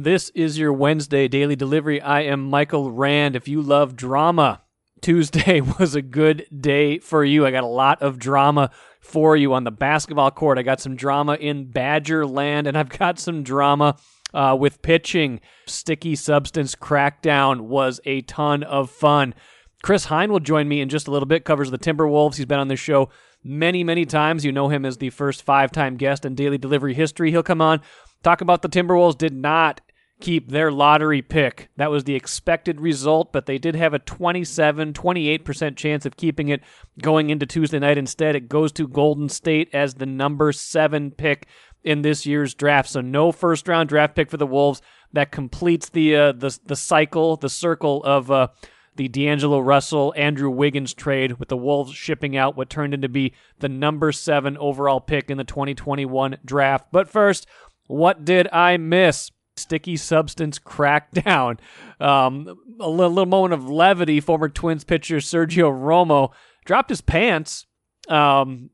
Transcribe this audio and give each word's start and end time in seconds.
This 0.00 0.30
is 0.30 0.56
your 0.56 0.72
Wednesday 0.72 1.26
daily 1.26 1.56
delivery. 1.56 2.00
I 2.00 2.20
am 2.20 2.48
Michael 2.48 2.92
Rand. 2.92 3.34
If 3.34 3.48
you 3.48 3.60
love 3.60 3.96
drama, 3.96 4.62
Tuesday 5.00 5.60
was 5.80 5.96
a 5.96 6.02
good 6.02 6.46
day 6.56 7.00
for 7.00 7.24
you. 7.24 7.44
I 7.44 7.50
got 7.50 7.64
a 7.64 7.66
lot 7.66 8.00
of 8.00 8.20
drama 8.20 8.70
for 9.00 9.36
you 9.36 9.54
on 9.54 9.64
the 9.64 9.72
basketball 9.72 10.30
court. 10.30 10.56
I 10.56 10.62
got 10.62 10.78
some 10.78 10.94
drama 10.94 11.34
in 11.34 11.72
Badger 11.72 12.24
land, 12.28 12.68
and 12.68 12.78
I've 12.78 12.90
got 12.90 13.18
some 13.18 13.42
drama 13.42 13.96
uh, 14.32 14.56
with 14.56 14.82
pitching. 14.82 15.40
Sticky 15.66 16.14
substance 16.14 16.76
crackdown 16.76 17.62
was 17.62 18.00
a 18.04 18.20
ton 18.20 18.62
of 18.62 18.92
fun. 18.92 19.34
Chris 19.82 20.04
Hine 20.04 20.30
will 20.30 20.38
join 20.38 20.68
me 20.68 20.80
in 20.80 20.88
just 20.88 21.08
a 21.08 21.10
little 21.10 21.26
bit, 21.26 21.44
covers 21.44 21.72
the 21.72 21.78
Timberwolves. 21.78 22.36
He's 22.36 22.46
been 22.46 22.60
on 22.60 22.68
this 22.68 22.78
show 22.78 23.08
many, 23.42 23.82
many 23.82 24.04
times. 24.04 24.44
You 24.44 24.52
know 24.52 24.68
him 24.68 24.84
as 24.84 24.98
the 24.98 25.10
first 25.10 25.42
five 25.42 25.72
time 25.72 25.96
guest 25.96 26.24
in 26.24 26.36
Daily 26.36 26.56
Delivery 26.56 26.94
history. 26.94 27.32
He'll 27.32 27.42
come 27.42 27.60
on, 27.60 27.80
talk 28.22 28.40
about 28.40 28.62
the 28.62 28.68
Timberwolves 28.68 29.18
did 29.18 29.34
not 29.34 29.80
keep 30.20 30.50
their 30.50 30.72
lottery 30.72 31.22
pick. 31.22 31.68
That 31.76 31.90
was 31.90 32.04
the 32.04 32.14
expected 32.14 32.80
result, 32.80 33.32
but 33.32 33.46
they 33.46 33.58
did 33.58 33.76
have 33.76 33.94
a 33.94 33.98
27, 33.98 34.92
28% 34.92 35.76
chance 35.76 36.04
of 36.04 36.16
keeping 36.16 36.48
it 36.48 36.62
going 37.00 37.30
into 37.30 37.46
Tuesday 37.46 37.78
night. 37.78 37.98
Instead, 37.98 38.34
it 38.34 38.48
goes 38.48 38.72
to 38.72 38.88
Golden 38.88 39.28
State 39.28 39.68
as 39.72 39.94
the 39.94 40.06
number 40.06 40.52
seven 40.52 41.10
pick 41.12 41.46
in 41.84 42.02
this 42.02 42.26
year's 42.26 42.54
draft. 42.54 42.88
So 42.88 43.00
no 43.00 43.32
first 43.32 43.68
round 43.68 43.88
draft 43.88 44.14
pick 44.14 44.30
for 44.30 44.36
the 44.36 44.46
Wolves. 44.46 44.82
That 45.12 45.32
completes 45.32 45.88
the 45.88 46.16
uh, 46.16 46.32
the 46.32 46.58
the 46.66 46.76
cycle, 46.76 47.36
the 47.36 47.48
circle 47.48 48.04
of 48.04 48.30
uh, 48.30 48.48
the 48.96 49.08
D'Angelo 49.08 49.60
Russell 49.60 50.12
Andrew 50.16 50.50
Wiggins 50.50 50.92
trade, 50.92 51.38
with 51.38 51.48
the 51.48 51.56
Wolves 51.56 51.94
shipping 51.94 52.36
out 52.36 52.56
what 52.56 52.68
turned 52.68 52.92
into 52.92 53.08
be 53.08 53.32
the 53.60 53.68
number 53.68 54.12
seven 54.12 54.58
overall 54.58 55.00
pick 55.00 55.30
in 55.30 55.38
the 55.38 55.44
2021 55.44 56.38
draft. 56.44 56.88
But 56.92 57.08
first, 57.08 57.46
what 57.86 58.24
did 58.24 58.48
I 58.52 58.76
miss? 58.76 59.30
Sticky 59.58 59.96
substance 59.96 60.58
crackdown. 60.58 61.58
Um, 62.00 62.46
a 62.78 62.88
little, 62.88 63.10
little, 63.10 63.26
moment 63.26 63.54
of 63.54 63.68
levity. 63.68 64.20
Former 64.20 64.48
Twins 64.48 64.84
pitcher 64.84 65.16
Sergio 65.16 65.68
Romo 65.72 66.30
dropped 66.64 66.90
his 66.90 67.00
pants 67.00 67.66
um, 68.08 68.70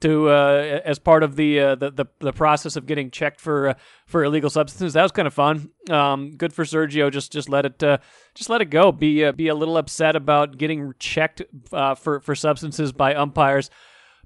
to 0.00 0.28
uh, 0.28 0.80
as 0.84 1.00
part 1.00 1.24
of 1.24 1.34
the, 1.34 1.58
uh, 1.58 1.74
the, 1.74 1.90
the 1.90 2.04
the 2.20 2.32
process 2.32 2.76
of 2.76 2.86
getting 2.86 3.10
checked 3.10 3.40
for 3.40 3.70
uh, 3.70 3.74
for 4.06 4.22
illegal 4.22 4.50
substances. 4.50 4.92
That 4.92 5.02
was 5.02 5.10
kind 5.10 5.26
of 5.26 5.34
fun. 5.34 5.70
Um, 5.90 6.36
good 6.36 6.52
for 6.52 6.64
Sergio. 6.64 7.10
Just 7.10 7.32
just 7.32 7.48
let 7.48 7.66
it 7.66 7.82
uh, 7.82 7.98
just 8.36 8.48
let 8.48 8.60
it 8.60 8.66
go. 8.66 8.92
Be 8.92 9.24
uh, 9.24 9.32
be 9.32 9.48
a 9.48 9.54
little 9.56 9.76
upset 9.76 10.14
about 10.14 10.56
getting 10.56 10.94
checked 11.00 11.42
uh, 11.72 11.96
for 11.96 12.20
for 12.20 12.36
substances 12.36 12.92
by 12.92 13.16
umpires. 13.16 13.68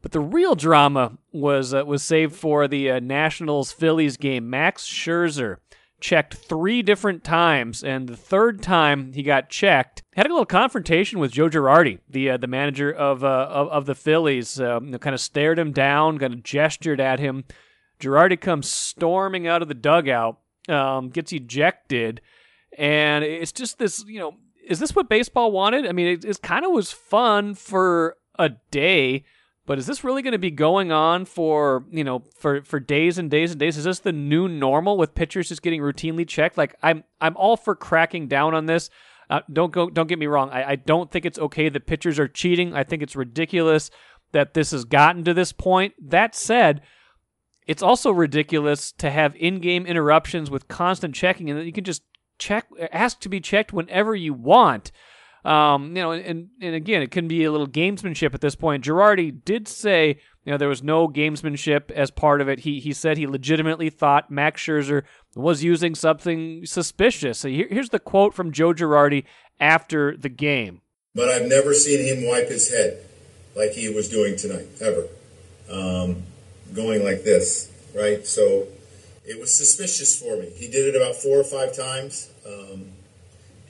But 0.02 0.12
the 0.12 0.20
real 0.20 0.55
drama 0.55 1.19
was 1.33 1.75
uh, 1.75 1.84
was 1.84 2.02
saved 2.02 2.34
for 2.34 2.69
the 2.69 2.91
uh, 2.91 3.00
Nationals 3.00 3.73
Phillies 3.73 4.17
game. 4.17 4.48
Max 4.50 4.86
Scherzer 4.86 5.56
checked 6.01 6.35
three 6.35 6.83
different 6.83 7.25
times, 7.25 7.83
and 7.83 8.09
the 8.09 8.17
third 8.17 8.63
time 8.63 9.13
he 9.13 9.23
got 9.23 9.49
checked, 9.49 10.03
had 10.15 10.27
a 10.27 10.31
little 10.31 10.47
confrontation 10.47 11.19
with 11.19 11.33
Joe 11.33 11.49
Girardi, 11.49 11.99
the 12.09 12.31
uh, 12.31 12.37
the 12.37 12.47
manager 12.47 12.91
of, 12.91 13.25
uh, 13.25 13.49
of, 13.51 13.69
of 13.69 13.87
the 13.87 13.95
Phillies. 13.95 14.61
Uh, 14.61 14.81
kind 15.01 15.15
of 15.15 15.21
stared 15.21 15.59
him 15.59 15.73
down, 15.73 16.19
kind 16.19 16.35
of 16.35 16.43
gestured 16.43 17.01
at 17.01 17.19
him. 17.19 17.45
Girardi 18.01 18.41
comes 18.41 18.69
storming 18.69 19.47
out 19.47 19.63
of 19.63 19.69
the 19.69 19.75
dugout, 19.75 20.39
um, 20.69 21.11
gets 21.11 21.33
ejected, 21.33 22.21
and 22.77 23.25
it's 23.25 23.53
just 23.53 23.79
this. 23.79 24.05
You 24.07 24.21
know, 24.21 24.35
is 24.67 24.79
this 24.79 24.95
what 24.95 25.09
baseball 25.09 25.53
wanted? 25.53 25.87
I 25.87 25.93
mean, 25.93 26.07
it, 26.07 26.25
it 26.25 26.43
kind 26.43 26.65
of 26.65 26.73
was 26.73 26.93
fun 26.93 27.55
for 27.55 28.17
a 28.39 28.51
day 28.71 29.25
but 29.69 29.78
is 29.78 29.84
this 29.84 30.02
really 30.02 30.22
going 30.22 30.33
to 30.33 30.38
be 30.38 30.50
going 30.50 30.91
on 30.92 31.27
for 31.27 31.84
you 31.90 32.02
know 32.02 32.23
for 32.39 32.62
for 32.62 32.80
days 32.80 33.18
and 33.18 33.30
days 33.30 33.51
and 33.51 33.61
days? 33.61 33.77
Is 33.77 33.84
this 33.84 33.98
the 33.98 34.12
new 34.12 34.48
normal 34.48 34.96
with 34.96 35.14
pitchers 35.14 35.51
just 35.51 35.61
getting 35.61 35.83
routinely 35.83 36.27
checked? 36.27 36.56
Like 36.56 36.74
I'm 36.83 37.05
I'm 37.20 37.36
all 37.36 37.58
for 37.58 37.77
cracking 37.77 38.28
down 38.28 38.55
on 38.55 38.64
this. 38.64 38.89
Uh, 39.28 39.40
don't 39.52 39.70
go 39.70 39.90
don't 39.90 40.08
get 40.08 40.18
me 40.18 40.27
wrong. 40.27 40.48
I, 40.48 40.70
I 40.70 40.77
don't 40.77 41.11
think 41.11 41.27
it's 41.27 41.39
okay 41.39 41.68
that 41.68 41.86
pitchers 41.86 42.18
are 42.18 42.27
cheating. 42.27 42.73
I 42.73 42.83
think 42.83 43.02
it's 43.02 43.14
ridiculous 43.14 43.90
that 44.33 44.55
this 44.55 44.70
has 44.70 44.86
gotten 44.86 45.23
to 45.24 45.34
this 45.34 45.52
point. 45.52 45.92
That 46.02 46.34
said, 46.34 46.80
it's 47.67 47.83
also 47.83 48.11
ridiculous 48.11 48.90
to 48.92 49.11
have 49.11 49.36
in-game 49.36 49.84
interruptions 49.84 50.51
with 50.51 50.68
constant 50.68 51.14
checking 51.14 51.51
and 51.51 51.67
you 51.67 51.73
can 51.73 51.84
just 51.84 52.05
check 52.39 52.67
ask 52.90 53.20
to 53.20 53.28
be 53.28 53.39
checked 53.39 53.74
whenever 53.74 54.14
you 54.14 54.33
want. 54.33 54.92
Um, 55.45 55.97
you 55.97 56.03
know, 56.03 56.13
and 56.13 56.49
and 56.61 56.75
again, 56.75 57.03
it 57.03 57.11
can 57.11 57.29
be 57.29 57.45
a 57.45 57.51
little 57.51 57.67
gamesmanship 57.67 58.35
at 58.35 58.41
this 58.41 58.55
point. 58.55 58.85
Girardi 58.85 59.45
did 59.45 59.69
say, 59.69 60.19
you 60.45 60.53
know, 60.53 60.59
there 60.59 60.69
was 60.69 60.83
no 60.83 61.09
gamesmanship 61.09 61.91
as 61.91 62.11
part 62.11 62.41
of 62.41 62.49
it. 62.49 62.61
He 62.61 62.81
he 62.81 62.93
said 62.93 63.17
he 63.17 63.27
legitimately 63.27 63.91
thought 63.91 64.31
Max 64.31 64.63
Scherzer 64.63 65.05
was 65.35 65.63
using 65.63 65.95
something 65.95 66.67
suspicious. 66.67 67.41
So 67.41 67.49
here, 67.49 67.69
here's 67.71 67.91
the 67.91 67.99
quote 67.99 68.35
from 68.35 68.53
Joe 68.53 68.73
Girardi 68.73 69.25
after 69.61 70.17
the 70.17 70.29
game. 70.29 70.81
But 71.15 71.29
I've 71.29 71.47
never 71.47 71.75
seen 71.75 72.05
him 72.05 72.27
wipe 72.27 72.49
his 72.49 72.70
head 72.73 73.05
like 73.57 73.73
he 73.73 73.89
was 73.89 74.09
doing 74.09 74.37
tonight, 74.37 74.67
ever. 74.81 75.07
Um, 75.70 76.23
going 76.75 77.05
like 77.05 77.25
this, 77.25 77.70
right? 77.95 78.27
So 78.27 78.67
it 79.25 79.39
was 79.39 79.55
suspicious 79.55 80.20
for 80.20 80.37
me. 80.37 80.51
He 80.57 80.69
did 80.69 80.95
it 80.95 80.97
about 80.97 81.17
four 81.17 81.39
or 81.39 81.45
five 81.45 81.77
times. 81.77 82.31
Um, 82.47 82.93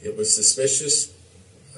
it 0.02 0.16
was 0.16 0.34
suspicious 0.34 1.12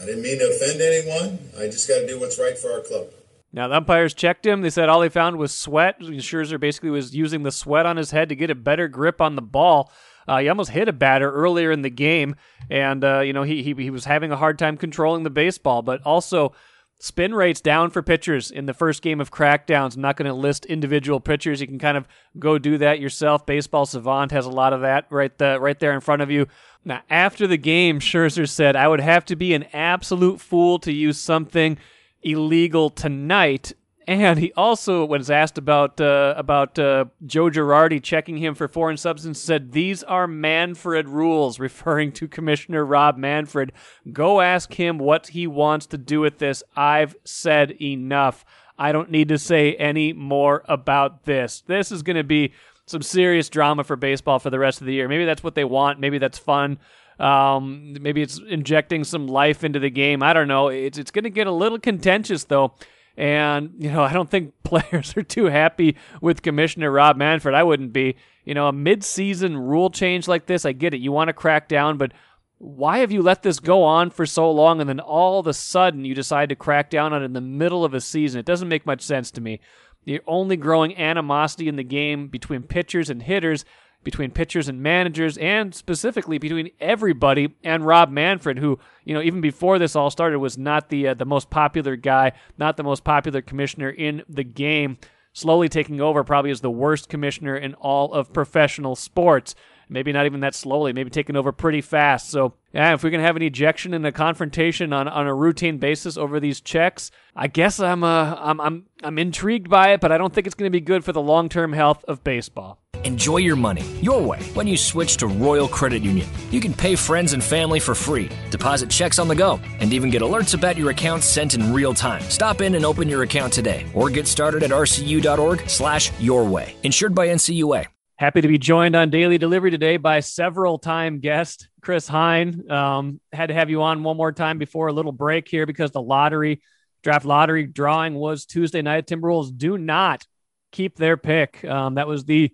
I 0.01 0.07
didn't 0.07 0.23
mean 0.23 0.39
to 0.39 0.49
offend 0.49 0.81
anyone. 0.81 1.39
I 1.59 1.67
just 1.67 1.89
got 1.89 2.01
to 2.01 2.07
do 2.07 2.19
what's 2.19 2.39
right 2.39 2.57
for 2.57 2.73
our 2.73 2.81
club. 2.81 3.09
Now 3.53 3.69
the 3.69 3.77
umpires 3.77 4.15
checked 4.15 4.47
him. 4.47 4.63
They 4.63 4.71
said 4.71 4.89
all 4.89 5.01
they 5.01 5.09
found 5.09 5.37
was 5.37 5.53
sweat. 5.53 6.01
Scherzer 6.01 6.59
basically 6.59 6.91
was 6.91 7.15
using 7.15 7.43
the 7.43 7.51
sweat 7.51 7.85
on 7.85 7.97
his 7.97 8.13
head 8.13 8.29
to 8.29 8.37
get 8.37 8.51
a 8.51 8.55
better 8.55 8.89
grip 8.89 9.21
on 9.21 9.35
the 9.35 9.43
ball. 9.43 9.93
Uh, 10.29 10.39
he 10.39 10.49
almost 10.49 10.71
hit 10.71 10.89
a 10.89 10.93
batter 10.93 11.31
earlier 11.33 11.73
in 11.73 11.83
the 11.83 11.91
game, 11.91 12.37
and 12.71 13.03
uh, 13.03 13.21
you 13.21 13.33
know 13.33 13.43
he, 13.43 13.63
he 13.63 13.75
he 13.75 13.91
was 13.91 14.05
having 14.05 14.31
a 14.31 14.37
hard 14.37 14.59
time 14.59 14.77
controlling 14.77 15.25
the 15.25 15.31
baseball. 15.31 15.83
But 15.83 16.01
also, 16.03 16.53
spin 17.01 17.35
rates 17.35 17.63
down 17.63 17.91
for 17.91 18.03
pitchers 18.03 18.51
in 18.51 18.67
the 18.67 18.75
first 18.75 19.01
game 19.03 19.21
of 19.21 19.31
crackdowns. 19.31 19.97
I'm 19.97 20.03
not 20.03 20.17
going 20.17 20.29
to 20.29 20.35
list 20.35 20.67
individual 20.67 21.19
pitchers. 21.19 21.61
You 21.61 21.67
can 21.67 21.79
kind 21.79 21.97
of 21.97 22.07
go 22.39 22.59
do 22.59 22.77
that 22.79 23.01
yourself. 23.01 23.47
Baseball 23.47 23.87
Savant 23.87 24.31
has 24.33 24.45
a 24.45 24.51
lot 24.51 24.75
of 24.75 24.83
that 24.83 25.07
right 25.11 25.37
the, 25.39 25.59
right 25.59 25.81
there 25.81 25.95
in 25.95 26.01
front 26.01 26.21
of 26.21 26.31
you. 26.31 26.47
Now, 26.85 27.01
after 27.09 27.47
the 27.47 27.57
game, 27.57 28.01
Scherzer 28.01 28.49
said, 28.49 28.77
I 28.77 28.87
would 28.87 29.01
have 29.01 29.25
to 29.27 29.37
be 29.37 29.55
an 29.55 29.65
absolute 29.73 30.41
fool 30.41 30.79
to 30.81 30.93
use 30.93 31.19
something 31.19 31.79
illegal 32.23 32.91
tonight. 32.91 33.73
And 34.11 34.41
he 34.41 34.53
also, 34.55 35.05
was 35.05 35.31
asked 35.31 35.57
about 35.57 36.01
uh, 36.01 36.35
about 36.37 36.77
uh, 36.81 37.05
Joe 37.27 37.45
Girardi 37.45 38.03
checking 38.03 38.39
him 38.39 38.57
for 38.57 38.67
foreign 38.67 38.97
substance, 38.97 39.39
said 39.41 39.71
these 39.71 40.03
are 40.03 40.27
Manfred 40.27 41.09
rules, 41.09 41.61
referring 41.61 42.11
to 42.15 42.27
Commissioner 42.27 42.85
Rob 42.85 43.17
Manfred. 43.17 43.71
Go 44.13 44.41
ask 44.41 44.75
him 44.75 44.99
what 44.99 45.29
he 45.29 45.47
wants 45.47 45.87
to 45.87 45.97
do 45.97 46.19
with 46.19 46.39
this. 46.39 46.65
I've 46.75 47.15
said 47.23 47.81
enough. 47.81 48.45
I 48.77 48.91
don't 48.91 49.13
need 49.13 49.29
to 49.29 49.39
say 49.39 49.77
any 49.77 50.13
more 50.13 50.65
about 50.65 51.23
this. 51.23 51.63
This 51.69 51.93
is 51.93 52.03
going 52.03 52.17
to 52.17 52.25
be 52.25 52.53
some 52.87 53.03
serious 53.03 53.49
drama 53.49 53.85
for 53.85 53.95
baseball 53.95 54.41
for 54.41 54.51
the 54.51 54.59
rest 54.59 54.81
of 54.81 54.89
the 54.89 54.95
year. 54.95 55.07
Maybe 55.07 55.25
that's 55.25 55.45
what 55.45 55.55
they 55.55 55.63
want. 55.63 56.01
Maybe 56.01 56.19
that's 56.19 56.37
fun. 56.37 56.81
Um, 57.21 57.97
maybe 58.01 58.23
it's 58.23 58.41
injecting 58.41 59.05
some 59.05 59.29
life 59.29 59.63
into 59.63 59.79
the 59.79 59.91
game. 59.91 60.21
I 60.21 60.33
don't 60.33 60.49
know. 60.49 60.67
It's 60.67 60.99
it's 60.99 61.13
going 61.13 61.23
to 61.23 61.31
get 61.31 61.47
a 61.47 61.53
little 61.53 61.79
contentious 61.79 62.43
though. 62.43 62.75
And 63.21 63.75
you 63.79 63.93
know, 63.93 64.03
I 64.03 64.15
don't 64.15 64.31
think 64.31 64.55
players 64.65 65.15
are 65.15 65.23
too 65.23 65.45
happy 65.45 65.97
with 66.23 66.41
Commissioner 66.41 66.91
Rob 66.91 67.19
Manfred. 67.19 67.55
I 67.55 67.63
wouldn't 67.63 67.93
be. 67.93 68.17
You 68.47 68.55
know, 68.55 68.67
a 68.67 68.73
mid-season 68.73 69.59
rule 69.59 69.91
change 69.91 70.27
like 70.27 70.47
this, 70.47 70.65
I 70.65 70.73
get 70.73 70.95
it. 70.95 71.03
You 71.03 71.13
want 71.13 71.29
to 71.29 71.35
crack 71.35 71.69
down, 71.69 71.99
but 71.99 72.13
why 72.57 72.99
have 72.99 73.13
you 73.13 73.21
let 73.21 73.43
this 73.43 73.61
go 73.61 73.83
on 73.83 74.09
for 74.09 74.25
so 74.25 74.51
long 74.51 74.81
and 74.81 74.89
then 74.89 74.99
all 74.99 75.39
of 75.39 75.47
a 75.47 75.53
sudden 75.53 76.07
you 76.07 76.15
decide 76.15 76.49
to 76.49 76.57
crack 76.57 76.89
down 76.89 77.13
on 77.13 77.21
it 77.23 77.27
in 77.27 77.35
the 77.35 77.43
middle 77.43 77.85
of 77.85 77.93
a 77.93 78.01
season? 78.01 78.41
It 78.41 78.47
doesn't 78.47 78.69
make 78.69 78.87
much 78.87 79.03
sense 79.03 79.31
to 79.33 79.43
me. 79.43 79.61
You're 80.07 80.21
only 80.27 80.57
growing 80.57 80.97
animosity 80.97 81.69
in 81.69 81.77
the 81.77 81.85
game 81.85 82.29
between 82.29 82.63
pitchers 82.63 83.11
and 83.11 83.23
hitters, 83.23 83.67
between 84.03 84.31
pitchers 84.31 84.69
and 84.69 84.83
managers, 84.83 85.37
and 85.39 85.75
specifically 85.75 86.39
between 86.39 86.71
everybody 86.81 87.55
and 87.63 87.87
Rob 87.87 88.11
Manfred, 88.11 88.59
who, 88.59 88.79
you 89.05 89.15
know, 89.15 89.23
even 89.23 89.41
before 89.41 89.79
this 89.79 89.95
all 89.95 90.11
started, 90.11 90.39
was 90.39 90.57
not 90.57 90.89
the 90.89 91.09
uh, 91.09 91.15
the 91.15 91.27
most 91.27 91.51
popular 91.51 91.97
guy, 91.97 92.33
not 92.59 92.77
the 92.77 92.83
most 92.83 93.05
popular 93.05 93.43
commissioner 93.43 93.91
in 93.91 94.23
the 94.29 94.45
game. 94.45 94.99
Slowly 95.33 95.69
taking 95.69 96.01
over, 96.01 96.25
probably 96.25 96.51
as 96.51 96.61
the 96.61 96.73
worst 96.73 97.09
commissioner 97.09 97.57
in 97.57 97.75
all 97.75 98.13
of 98.13 98.33
professional 98.33 98.97
sports 98.97 99.55
maybe 99.91 100.13
not 100.13 100.25
even 100.25 100.41
that 100.41 100.55
slowly, 100.55 100.93
maybe 100.93 101.11
taking 101.11 101.37
over 101.37 101.53
pretty 101.53 101.81
fast. 101.81 102.31
So, 102.31 102.55
yeah, 102.73 102.95
if 102.95 103.03
we 103.03 103.11
can 103.11 103.21
have 103.21 103.37
an 103.37 103.43
ejection 103.43 103.93
and 103.93 104.07
a 104.07 104.13
confrontation 104.13 104.93
on, 104.93 105.09
on 105.09 105.27
a 105.27 105.35
routine 105.35 105.79
basis 105.79 106.17
over 106.17 106.41
these 106.41 106.61
checks, 106.61 107.11
I 107.35 107.49
guess 107.49 107.81
I'm 107.81 108.05
uh, 108.05 108.37
I'm 108.39 108.61
I'm 108.61 108.87
I'm 109.03 109.19
intrigued 109.19 109.69
by 109.69 109.93
it, 109.93 110.01
but 110.01 110.13
I 110.13 110.19
don't 110.19 110.33
think 110.33 110.47
it's 110.47 110.55
going 110.55 110.71
to 110.71 110.71
be 110.71 110.81
good 110.81 111.05
for 111.05 111.13
the 111.13 111.21
long 111.21 111.49
term 111.49 111.73
health 111.73 112.05
of 112.07 112.25
baseball. 112.25 112.79
Enjoy 113.03 113.39
your 113.39 113.57
money 113.57 113.83
your 114.03 114.21
way 114.21 114.43
when 114.55 114.67
you 114.67 114.77
switch 114.77 115.17
to 115.19 115.27
Royal 115.27 115.67
Credit 115.67 116.03
Union. 116.03 116.29
You 116.51 116.61
can 116.61 116.75
pay 116.75 116.95
friends 116.97 117.33
and 117.33 117.43
family 117.43 117.81
for 117.81 117.95
free, 117.95 118.31
deposit 118.51 118.91
checks 118.91 119.19
on 119.19 119.27
the 119.27 119.35
go, 119.35 119.59
and 119.81 119.93
even 119.93 120.11
get 120.11 120.23
alerts 120.23 120.55
about 120.55 120.77
your 120.77 120.91
account 120.91 121.23
sent 121.23 121.55
in 121.55 121.73
real 121.73 121.95
time. 121.95 122.23
Stop 122.23 122.61
in 122.61 122.75
and 122.75 122.85
open 122.85 123.09
your 123.09 123.23
account 123.23 123.53
today, 123.53 123.87
or 123.95 124.11
get 124.11 124.27
started 124.27 124.63
at 124.63 124.71
rcu.org/slash 124.71 126.21
your 126.21 126.45
way. 126.45 126.77
Insured 126.83 127.15
by 127.15 127.29
NCUA. 127.29 127.87
Happy 128.21 128.43
to 128.43 128.49
be 128.49 128.59
joined 128.59 128.95
on 128.95 129.09
Daily 129.09 129.39
Delivery 129.39 129.71
today 129.71 129.97
by 129.97 130.21
several 130.21 130.79
time 130.79 131.21
guest 131.21 131.71
Chris 131.81 132.07
Hine. 132.07 132.71
Um, 132.71 133.19
had 133.33 133.47
to 133.47 133.55
have 133.55 133.71
you 133.71 133.81
on 133.81 134.03
one 134.03 134.19
more 134.19 134.31
time 134.31 134.59
before 134.59 134.89
a 134.89 134.93
little 134.93 135.11
break 135.11 135.49
here 135.49 135.65
because 135.65 135.91
the 135.91 136.03
lottery 136.03 136.61
draft 137.03 137.25
lottery 137.25 137.67
drawing 137.67 138.15
was 138.15 138.45
Tuesday 138.45 138.83
night. 138.83 139.07
Timberwolves 139.07 139.57
do 139.57 139.79
not 139.79 140.27
keep 140.71 140.97
their 140.97 141.17
pick. 141.17 141.65
Um, 141.65 141.95
that 141.95 142.07
was 142.07 142.27
the 142.27 142.53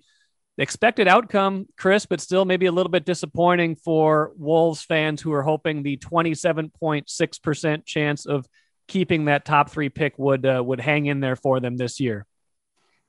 expected 0.57 1.09
outcome, 1.09 1.67
Chris, 1.77 2.07
but 2.07 2.21
still 2.21 2.45
maybe 2.45 2.67
a 2.67 2.73
little 2.73 2.93
bit 2.93 3.05
disappointing 3.05 3.75
for 3.75 4.31
Wolves 4.37 4.85
fans 4.85 5.21
who 5.21 5.33
are 5.33 5.43
hoping 5.43 5.83
the 5.83 5.97
27.6% 5.97 7.85
chance 7.85 8.25
of 8.25 8.47
keeping 8.87 9.25
that 9.25 9.45
top 9.45 9.71
three 9.71 9.89
pick 9.89 10.17
would 10.17 10.47
uh, 10.47 10.63
would 10.65 10.81
hang 10.81 11.07
in 11.07 11.19
there 11.19 11.35
for 11.35 11.59
them 11.59 11.77
this 11.77 11.99
year. 11.99 12.25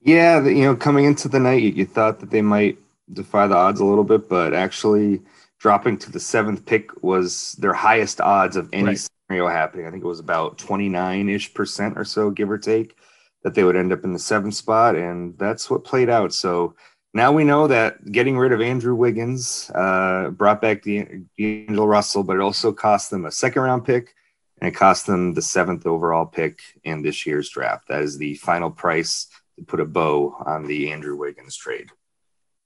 Yeah, 0.00 0.44
you 0.46 0.62
know, 0.62 0.76
coming 0.76 1.04
into 1.04 1.28
the 1.28 1.40
night, 1.40 1.62
you, 1.62 1.70
you 1.70 1.84
thought 1.84 2.20
that 2.20 2.30
they 2.30 2.42
might 2.42 2.78
defy 3.12 3.46
the 3.46 3.56
odds 3.56 3.80
a 3.80 3.84
little 3.84 4.04
bit, 4.04 4.28
but 4.28 4.54
actually 4.54 5.22
dropping 5.58 5.98
to 5.98 6.12
the 6.12 6.20
seventh 6.20 6.64
pick 6.64 7.02
was 7.02 7.52
their 7.54 7.72
highest 7.72 8.20
odds 8.20 8.56
of 8.56 8.68
any 8.72 8.88
right. 8.88 9.08
scenario 9.28 9.48
happening. 9.48 9.86
I 9.86 9.90
think 9.90 10.04
it 10.04 10.08
was 10.08 10.20
about 10.20 10.58
29 10.58 11.28
ish 11.28 11.52
percent 11.52 11.98
or 11.98 12.04
so, 12.04 12.30
give 12.30 12.50
or 12.50 12.58
take, 12.58 12.96
that 13.42 13.54
they 13.54 13.64
would 13.64 13.76
end 13.76 13.92
up 13.92 14.04
in 14.04 14.12
the 14.12 14.18
seventh 14.18 14.54
spot. 14.54 14.94
And 14.94 15.36
that's 15.36 15.68
what 15.68 15.84
played 15.84 16.08
out. 16.08 16.32
So 16.32 16.74
now 17.12 17.32
we 17.32 17.44
know 17.44 17.66
that 17.66 18.12
getting 18.12 18.38
rid 18.38 18.52
of 18.52 18.60
Andrew 18.60 18.94
Wiggins 18.94 19.70
uh, 19.74 20.30
brought 20.30 20.60
back 20.60 20.82
the 20.82 21.24
D'Angelo 21.36 21.86
Russell, 21.86 22.22
but 22.22 22.36
it 22.36 22.42
also 22.42 22.72
cost 22.72 23.10
them 23.10 23.24
a 23.24 23.32
second 23.32 23.62
round 23.62 23.84
pick 23.84 24.14
and 24.60 24.68
it 24.68 24.76
cost 24.76 25.06
them 25.06 25.34
the 25.34 25.42
seventh 25.42 25.86
overall 25.86 26.26
pick 26.26 26.60
in 26.84 27.02
this 27.02 27.26
year's 27.26 27.48
draft. 27.48 27.88
That 27.88 28.02
is 28.02 28.18
the 28.18 28.34
final 28.34 28.70
price 28.70 29.28
put 29.66 29.80
a 29.80 29.84
bow 29.84 30.36
on 30.46 30.66
the 30.66 30.92
Andrew 30.92 31.16
Wiggins 31.16 31.56
trade. 31.56 31.90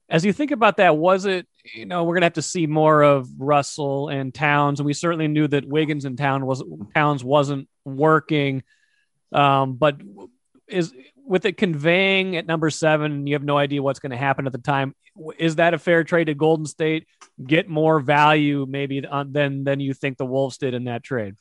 As 0.09 0.25
you 0.25 0.33
think 0.33 0.50
about 0.50 0.77
that, 0.77 0.97
was 0.97 1.25
it, 1.25 1.47
you 1.75 1.87
know, 1.87 2.05
we're 2.05 2.15
going 2.15 2.23
to 2.23 2.27
have 2.27 2.35
to 2.35 2.43
see 2.43 2.67
more 2.67 3.03
of 3.03 3.29
Russell 3.39 4.09
and 4.09 4.35
Towns. 4.35 4.79
And 4.79 4.87
we 4.87 4.93
certainly 4.93 5.29
knew 5.29 5.49
that 5.49 5.67
Wiggins 5.67 6.05
and 6.05 6.19
Town 6.19 6.44
was, 6.44 6.62
Towns 6.94 7.25
wasn't 7.25 7.69
working. 7.85 8.62
Um, 9.33 9.75
but 9.75 10.00
is 10.69 10.93
with 11.25 11.47
it 11.47 11.56
conveying 11.56 12.37
at 12.37 12.47
number 12.47 12.69
seven, 12.69 13.27
you 13.27 13.35
have 13.35 13.44
no 13.44 13.56
idea 13.56 13.83
what's 13.83 14.00
going 14.00 14.11
to 14.11 14.17
happen 14.17 14.47
at 14.47 14.53
the 14.53 14.59
time. 14.59 14.94
Is 15.39 15.56
that 15.56 15.73
a 15.73 15.79
fair 15.79 16.05
trade 16.05 16.25
to 16.25 16.35
Golden 16.35 16.67
State? 16.67 17.06
Get 17.43 17.69
more 17.69 18.00
value 18.00 18.67
maybe 18.69 19.06
on, 19.06 19.33
than 19.33 19.65
than 19.65 19.81
you 19.81 19.94
think 19.94 20.19
the 20.19 20.27
Wolves 20.27 20.59
did 20.59 20.75
in 20.75 20.85
that 20.85 21.03
trade. 21.03 21.37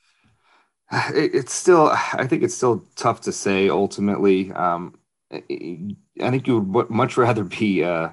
It's 0.92 1.54
still, 1.54 1.88
I 1.88 2.28
think 2.28 2.44
it's 2.44 2.56
still 2.56 2.86
tough 2.96 3.22
to 3.22 3.32
say. 3.32 3.70
Ultimately, 3.70 4.52
um, 4.52 5.00
I 5.32 6.30
think 6.30 6.48
you 6.48 6.60
would 6.60 6.90
much 6.90 7.18
rather 7.18 7.44
be 7.44 7.84
uh, 7.84 8.10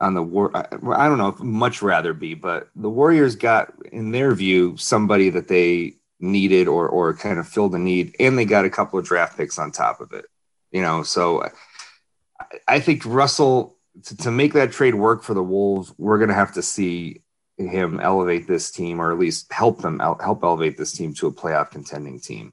on 0.00 0.14
the 0.14 0.22
war. 0.22 0.50
I 0.56 1.08
don't 1.08 1.18
know 1.18 1.36
much 1.40 1.82
rather 1.82 2.14
be, 2.14 2.34
but 2.34 2.68
the 2.74 2.88
Warriors 2.88 3.36
got, 3.36 3.72
in 3.92 4.10
their 4.12 4.34
view, 4.34 4.76
somebody 4.76 5.30
that 5.30 5.48
they 5.48 5.96
needed 6.20 6.66
or 6.66 6.88
or 6.88 7.14
kind 7.14 7.38
of 7.38 7.46
filled 7.46 7.72
the 7.72 7.78
need, 7.78 8.16
and 8.18 8.38
they 8.38 8.44
got 8.44 8.64
a 8.64 8.70
couple 8.70 8.98
of 8.98 9.04
draft 9.04 9.36
picks 9.36 9.58
on 9.58 9.70
top 9.70 10.00
of 10.00 10.12
it. 10.12 10.24
You 10.72 10.82
know, 10.82 11.02
so 11.02 11.48
I 12.66 12.80
think 12.80 13.04
Russell 13.04 13.76
to, 14.04 14.16
to 14.18 14.30
make 14.30 14.52
that 14.54 14.72
trade 14.72 14.94
work 14.94 15.22
for 15.22 15.34
the 15.34 15.42
Wolves, 15.42 15.92
we're 15.98 16.18
going 16.18 16.28
to 16.28 16.34
have 16.34 16.54
to 16.54 16.62
see 16.62 17.22
him 17.56 18.00
elevate 18.00 18.46
this 18.46 18.70
team, 18.70 19.00
or 19.00 19.12
at 19.12 19.18
least 19.18 19.52
help 19.52 19.82
them 19.82 19.98
help 19.98 20.42
elevate 20.42 20.76
this 20.76 20.92
team 20.92 21.12
to 21.14 21.26
a 21.26 21.32
playoff 21.32 21.70
contending 21.70 22.20
team. 22.20 22.52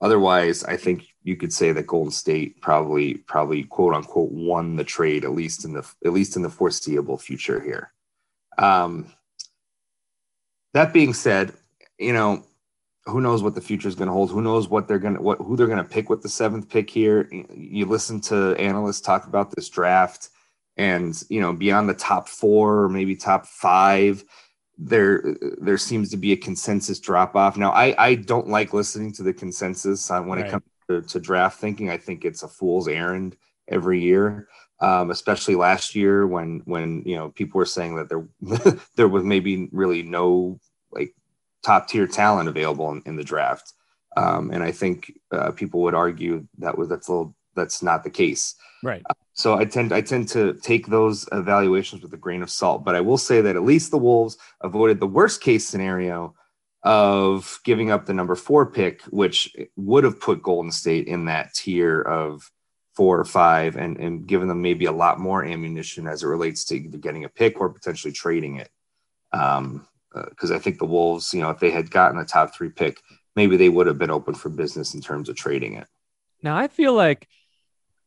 Otherwise, 0.00 0.64
I 0.64 0.76
think 0.76 1.06
you 1.24 1.36
could 1.36 1.52
say 1.52 1.72
that 1.72 1.86
Golden 1.86 2.10
State 2.10 2.60
probably 2.60 3.14
probably 3.14 3.64
quote 3.64 3.94
unquote 3.94 4.30
won 4.30 4.76
the 4.76 4.84
trade 4.84 5.24
at 5.24 5.32
least 5.32 5.64
in 5.64 5.72
the 5.72 5.88
at 6.04 6.12
least 6.12 6.36
in 6.36 6.42
the 6.42 6.50
foreseeable 6.50 7.18
future 7.18 7.60
here. 7.60 7.92
Um, 8.58 9.12
that 10.74 10.92
being 10.92 11.14
said, 11.14 11.52
you 11.98 12.12
know 12.12 12.44
who 13.06 13.20
knows 13.20 13.42
what 13.42 13.54
the 13.54 13.60
future 13.60 13.88
is 13.88 13.96
going 13.96 14.06
to 14.06 14.12
hold? 14.12 14.30
Who 14.30 14.42
knows 14.42 14.68
what 14.68 14.86
they're 14.86 14.98
going 14.98 15.16
to 15.16 15.22
what 15.22 15.38
who 15.38 15.56
they're 15.56 15.66
going 15.66 15.78
to 15.78 15.84
pick 15.84 16.08
with 16.08 16.22
the 16.22 16.28
seventh 16.28 16.68
pick 16.68 16.90
here? 16.90 17.28
You 17.54 17.86
listen 17.86 18.20
to 18.22 18.54
analysts 18.58 19.00
talk 19.00 19.26
about 19.26 19.50
this 19.50 19.68
draft, 19.68 20.28
and 20.76 21.20
you 21.28 21.40
know 21.40 21.52
beyond 21.52 21.88
the 21.88 21.94
top 21.94 22.28
four, 22.28 22.88
maybe 22.88 23.16
top 23.16 23.46
five 23.46 24.24
there 24.78 25.36
there 25.60 25.78
seems 25.78 26.10
to 26.10 26.16
be 26.16 26.32
a 26.32 26.36
consensus 26.36 26.98
drop 26.98 27.36
off. 27.36 27.56
Now, 27.56 27.72
I 27.72 27.94
I 27.98 28.14
don't 28.16 28.48
like 28.48 28.72
listening 28.72 29.12
to 29.14 29.22
the 29.22 29.32
consensus 29.32 30.10
on 30.10 30.26
when 30.26 30.38
right. 30.38 30.48
it 30.48 30.50
comes 30.50 30.64
to, 30.88 31.02
to, 31.02 31.20
draft 31.20 31.60
thinking. 31.60 31.90
I 31.90 31.96
think 31.96 32.24
it's 32.24 32.42
a 32.42 32.48
fool's 32.48 32.88
errand 32.88 33.36
every 33.68 34.00
year, 34.00 34.48
um, 34.80 35.10
especially 35.10 35.54
last 35.54 35.94
year 35.94 36.26
when 36.26 36.62
when 36.64 37.02
you 37.06 37.16
know 37.16 37.30
people 37.30 37.58
were 37.58 37.64
saying 37.66 37.96
that 37.96 38.08
there 38.08 38.26
there 38.96 39.08
was 39.08 39.24
maybe 39.24 39.68
really 39.72 40.02
no 40.02 40.58
like 40.90 41.14
top 41.62 41.88
tier 41.88 42.06
talent 42.06 42.48
available 42.48 42.90
in, 42.90 43.02
in 43.06 43.16
the 43.16 43.24
draft, 43.24 43.72
um, 44.16 44.50
and 44.50 44.62
I 44.62 44.72
think 44.72 45.12
uh, 45.30 45.52
people 45.52 45.82
would 45.82 45.94
argue 45.94 46.46
that 46.58 46.76
was 46.76 46.88
that's 46.88 47.08
a 47.08 47.12
little 47.12 47.36
that's 47.54 47.82
not 47.82 48.04
the 48.04 48.10
case. 48.10 48.54
Right. 48.82 49.02
So 49.34 49.54
I 49.54 49.64
tend 49.64 49.92
I 49.92 50.00
tend 50.00 50.28
to 50.28 50.54
take 50.54 50.86
those 50.86 51.28
evaluations 51.32 52.02
with 52.02 52.12
a 52.12 52.18
grain 52.18 52.42
of 52.42 52.50
salt, 52.50 52.84
but 52.84 52.94
I 52.94 53.00
will 53.00 53.18
say 53.18 53.40
that 53.40 53.56
at 53.56 53.62
least 53.62 53.90
the 53.90 53.98
Wolves 53.98 54.36
avoided 54.60 55.00
the 55.00 55.06
worst 55.06 55.40
case 55.40 55.66
scenario 55.66 56.34
of 56.82 57.60
giving 57.64 57.90
up 57.90 58.06
the 58.06 58.14
number 58.14 58.34
four 58.34 58.66
pick, 58.66 59.02
which 59.04 59.54
would 59.76 60.04
have 60.04 60.20
put 60.20 60.42
Golden 60.42 60.72
State 60.72 61.06
in 61.06 61.26
that 61.26 61.54
tier 61.54 62.00
of 62.00 62.50
four 62.94 63.18
or 63.18 63.24
five 63.24 63.76
and, 63.76 63.96
and 63.98 64.26
given 64.26 64.48
them 64.48 64.60
maybe 64.60 64.84
a 64.84 64.92
lot 64.92 65.18
more 65.18 65.44
ammunition 65.44 66.06
as 66.06 66.22
it 66.22 66.26
relates 66.26 66.64
to 66.66 66.78
getting 66.78 67.24
a 67.24 67.28
pick 67.28 67.60
or 67.60 67.70
potentially 67.70 68.12
trading 68.12 68.56
it. 68.56 68.70
Um, 69.32 69.86
because 70.12 70.50
uh, 70.50 70.56
I 70.56 70.58
think 70.58 70.78
the 70.78 70.84
Wolves, 70.84 71.32
you 71.32 71.40
know, 71.40 71.50
if 71.50 71.58
they 71.58 71.70
had 71.70 71.90
gotten 71.90 72.18
a 72.18 72.24
top 72.24 72.54
three 72.54 72.68
pick, 72.68 73.00
maybe 73.34 73.56
they 73.56 73.70
would 73.70 73.86
have 73.86 73.98
been 73.98 74.10
open 74.10 74.34
for 74.34 74.50
business 74.50 74.92
in 74.92 75.00
terms 75.00 75.30
of 75.30 75.36
trading 75.36 75.74
it. 75.74 75.86
Now 76.42 76.56
I 76.56 76.68
feel 76.68 76.92
like 76.92 77.28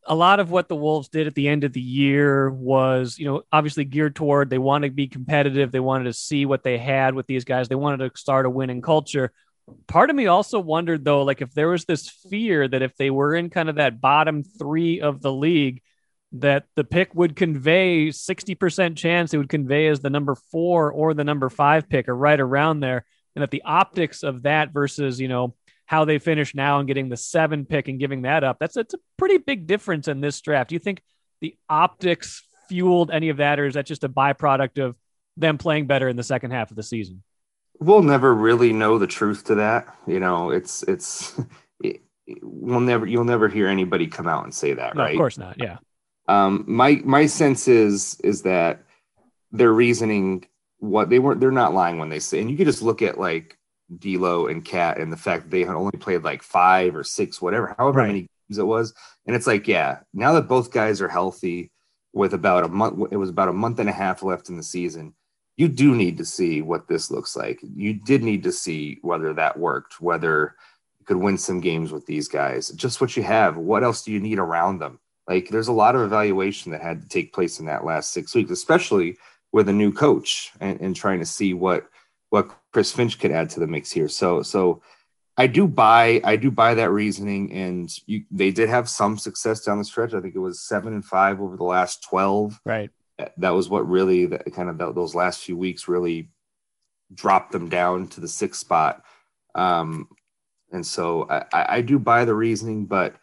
a 0.05 0.15
lot 0.15 0.39
of 0.39 0.51
what 0.51 0.69
the 0.69 0.75
Wolves 0.75 1.09
did 1.09 1.27
at 1.27 1.35
the 1.35 1.47
end 1.47 1.63
of 1.63 1.73
the 1.73 1.81
year 1.81 2.49
was, 2.49 3.17
you 3.17 3.25
know, 3.25 3.43
obviously 3.51 3.85
geared 3.85 4.15
toward 4.15 4.49
they 4.49 4.57
wanted 4.57 4.89
to 4.89 4.93
be 4.93 5.07
competitive. 5.07 5.71
They 5.71 5.79
wanted 5.79 6.05
to 6.05 6.13
see 6.13 6.45
what 6.45 6.63
they 6.63 6.77
had 6.77 7.15
with 7.15 7.27
these 7.27 7.45
guys. 7.45 7.67
They 7.67 7.75
wanted 7.75 8.13
to 8.13 8.19
start 8.19 8.45
a 8.45 8.49
winning 8.49 8.81
culture. 8.81 9.31
Part 9.87 10.11
of 10.11 10.15
me 10.15 10.27
also 10.27 10.59
wondered, 10.59 11.03
though, 11.03 11.23
like 11.23 11.41
if 11.41 11.53
there 11.53 11.69
was 11.69 11.85
this 11.85 12.09
fear 12.29 12.67
that 12.67 12.83
if 12.83 12.95
they 12.97 13.09
were 13.09 13.33
in 13.33 13.49
kind 13.49 13.67
of 13.67 13.75
that 13.75 13.99
bottom 13.99 14.43
three 14.43 15.01
of 15.01 15.21
the 15.21 15.31
league, 15.31 15.81
that 16.33 16.65
the 16.75 16.83
pick 16.83 17.15
would 17.15 17.35
convey 17.35 18.07
60% 18.07 18.97
chance 18.97 19.33
it 19.33 19.37
would 19.37 19.49
convey 19.49 19.87
as 19.87 20.01
the 20.01 20.09
number 20.09 20.35
four 20.51 20.91
or 20.91 21.13
the 21.13 21.23
number 21.23 21.49
five 21.49 21.87
pick 21.87 22.09
or 22.09 22.15
right 22.15 22.39
around 22.39 22.81
there. 22.81 23.05
And 23.35 23.41
that 23.41 23.51
the 23.51 23.63
optics 23.63 24.23
of 24.23 24.43
that 24.43 24.71
versus, 24.71 25.19
you 25.19 25.27
know, 25.27 25.55
how 25.85 26.05
they 26.05 26.19
finish 26.19 26.55
now 26.55 26.79
and 26.79 26.87
getting 26.87 27.09
the 27.09 27.17
seven 27.17 27.65
pick 27.65 27.87
and 27.87 27.99
giving 27.99 28.23
that 28.23 28.43
up. 28.43 28.57
That's 28.59 28.75
it's 28.77 28.93
a 28.93 28.99
pretty 29.17 29.37
big 29.37 29.67
difference 29.67 30.07
in 30.07 30.21
this 30.21 30.41
draft. 30.41 30.69
Do 30.69 30.75
you 30.75 30.79
think 30.79 31.01
the 31.41 31.55
optics 31.69 32.43
fueled 32.67 33.11
any 33.11 33.29
of 33.29 33.37
that, 33.37 33.59
or 33.59 33.65
is 33.65 33.75
that 33.75 33.85
just 33.85 34.03
a 34.03 34.09
byproduct 34.09 34.83
of 34.83 34.95
them 35.37 35.57
playing 35.57 35.87
better 35.87 36.07
in 36.07 36.15
the 36.15 36.23
second 36.23 36.51
half 36.51 36.71
of 36.71 36.77
the 36.77 36.83
season? 36.83 37.23
We'll 37.79 38.03
never 38.03 38.33
really 38.33 38.73
know 38.73 38.97
the 38.97 39.07
truth 39.07 39.45
to 39.45 39.55
that. 39.55 39.95
You 40.07 40.19
know, 40.19 40.49
it's 40.49 40.83
it's 40.83 41.39
it, 41.83 42.01
we'll 42.41 42.79
never 42.79 43.05
you'll 43.05 43.25
never 43.25 43.47
hear 43.47 43.67
anybody 43.67 44.07
come 44.07 44.27
out 44.27 44.43
and 44.43 44.53
say 44.53 44.73
that, 44.73 44.95
no, 44.95 45.03
right? 45.03 45.11
Of 45.11 45.17
course 45.17 45.37
not. 45.37 45.57
Yeah. 45.59 45.77
Um, 46.27 46.63
my 46.67 47.01
my 47.03 47.27
sense 47.27 47.67
is 47.67 48.19
is 48.23 48.41
that 48.43 48.83
their 49.51 49.71
reasoning 49.71 50.45
what 50.79 51.09
they 51.09 51.19
weren't 51.19 51.39
they're 51.39 51.51
not 51.51 51.73
lying 51.73 51.99
when 51.99 52.09
they 52.09 52.19
say 52.19 52.41
and 52.41 52.51
you 52.51 52.57
could 52.57 52.67
just 52.67 52.81
look 52.81 53.01
at 53.01 53.19
like 53.19 53.57
D'Lo 53.99 54.47
and 54.47 54.63
KAT, 54.63 54.97
and 54.99 55.11
the 55.11 55.17
fact 55.17 55.43
that 55.43 55.51
they 55.51 55.63
had 55.63 55.75
only 55.75 55.97
played 55.97 56.23
like 56.23 56.41
five 56.41 56.95
or 56.95 57.03
six, 57.03 57.41
whatever, 57.41 57.75
however 57.77 57.99
right. 57.99 58.07
many 58.07 58.19
games 58.21 58.57
it 58.57 58.65
was. 58.65 58.93
And 59.25 59.35
it's 59.35 59.47
like, 59.47 59.67
yeah, 59.67 59.99
now 60.13 60.33
that 60.33 60.47
both 60.47 60.71
guys 60.71 61.01
are 61.01 61.07
healthy, 61.07 61.71
with 62.15 62.33
about 62.33 62.63
a 62.63 62.69
month, 62.69 63.11
it 63.11 63.17
was 63.17 63.29
about 63.29 63.49
a 63.49 63.53
month 63.53 63.77
and 63.77 63.89
a 63.89 63.91
half 63.93 64.23
left 64.23 64.49
in 64.49 64.55
the 64.55 64.63
season. 64.63 65.13
You 65.57 65.67
do 65.67 65.93
need 65.93 66.17
to 66.17 66.25
see 66.25 66.61
what 66.61 66.87
this 66.87 67.11
looks 67.11 67.35
like. 67.35 67.59
You 67.61 67.93
did 67.93 68.23
need 68.23 68.43
to 68.43 68.51
see 68.51 68.99
whether 69.01 69.33
that 69.33 69.59
worked, 69.59 70.01
whether 70.01 70.55
you 70.97 71.05
could 71.05 71.17
win 71.17 71.37
some 71.37 71.59
games 71.59 71.91
with 71.91 72.05
these 72.05 72.29
guys. 72.29 72.69
Just 72.69 73.01
what 73.01 73.15
you 73.17 73.23
have. 73.23 73.57
What 73.57 73.83
else 73.83 74.01
do 74.01 74.13
you 74.13 74.21
need 74.21 74.39
around 74.39 74.79
them? 74.79 74.99
Like, 75.27 75.49
there's 75.49 75.67
a 75.67 75.73
lot 75.73 75.95
of 75.95 76.01
evaluation 76.01 76.71
that 76.71 76.81
had 76.81 77.01
to 77.01 77.09
take 77.09 77.33
place 77.33 77.59
in 77.59 77.65
that 77.65 77.85
last 77.85 78.13
six 78.13 78.33
weeks, 78.33 78.51
especially 78.51 79.17
with 79.51 79.67
a 79.67 79.73
new 79.73 79.91
coach 79.91 80.51
and, 80.61 80.79
and 80.79 80.95
trying 80.95 81.19
to 81.19 81.25
see 81.25 81.53
what 81.53 81.87
what 82.29 82.49
Chris 82.73 82.91
Finch 82.91 83.19
could 83.19 83.31
add 83.31 83.49
to 83.51 83.59
the 83.59 83.67
mix 83.67 83.91
here. 83.91 84.07
So 84.07 84.41
so 84.41 84.81
I 85.37 85.47
do 85.47 85.67
buy 85.67 86.21
I 86.23 86.35
do 86.35 86.49
buy 86.49 86.73
that 86.75 86.91
reasoning, 86.91 87.51
and 87.51 87.89
you, 88.05 88.23
they 88.31 88.51
did 88.51 88.69
have 88.69 88.89
some 88.89 89.17
success 89.17 89.61
down 89.61 89.77
the 89.77 89.85
stretch. 89.85 90.13
I 90.13 90.21
think 90.21 90.35
it 90.35 90.39
was 90.39 90.61
seven 90.61 90.93
and 90.93 91.03
five 91.03 91.41
over 91.41 91.57
the 91.57 91.63
last 91.63 92.03
twelve. 92.03 92.59
Right. 92.65 92.89
That 93.37 93.51
was 93.51 93.69
what 93.69 93.87
really 93.87 94.25
that 94.27 94.53
kind 94.53 94.69
of 94.69 94.95
those 94.95 95.15
last 95.15 95.41
few 95.41 95.57
weeks 95.57 95.87
really 95.87 96.29
dropped 97.13 97.51
them 97.51 97.69
down 97.69 98.07
to 98.09 98.21
the 98.21 98.27
sixth 98.27 98.59
spot. 98.59 99.03
Um, 99.53 100.09
and 100.71 100.85
so 100.85 101.27
I, 101.29 101.77
I 101.77 101.81
do 101.81 101.99
buy 101.99 102.25
the 102.25 102.35
reasoning, 102.35 102.85
but 102.85 103.15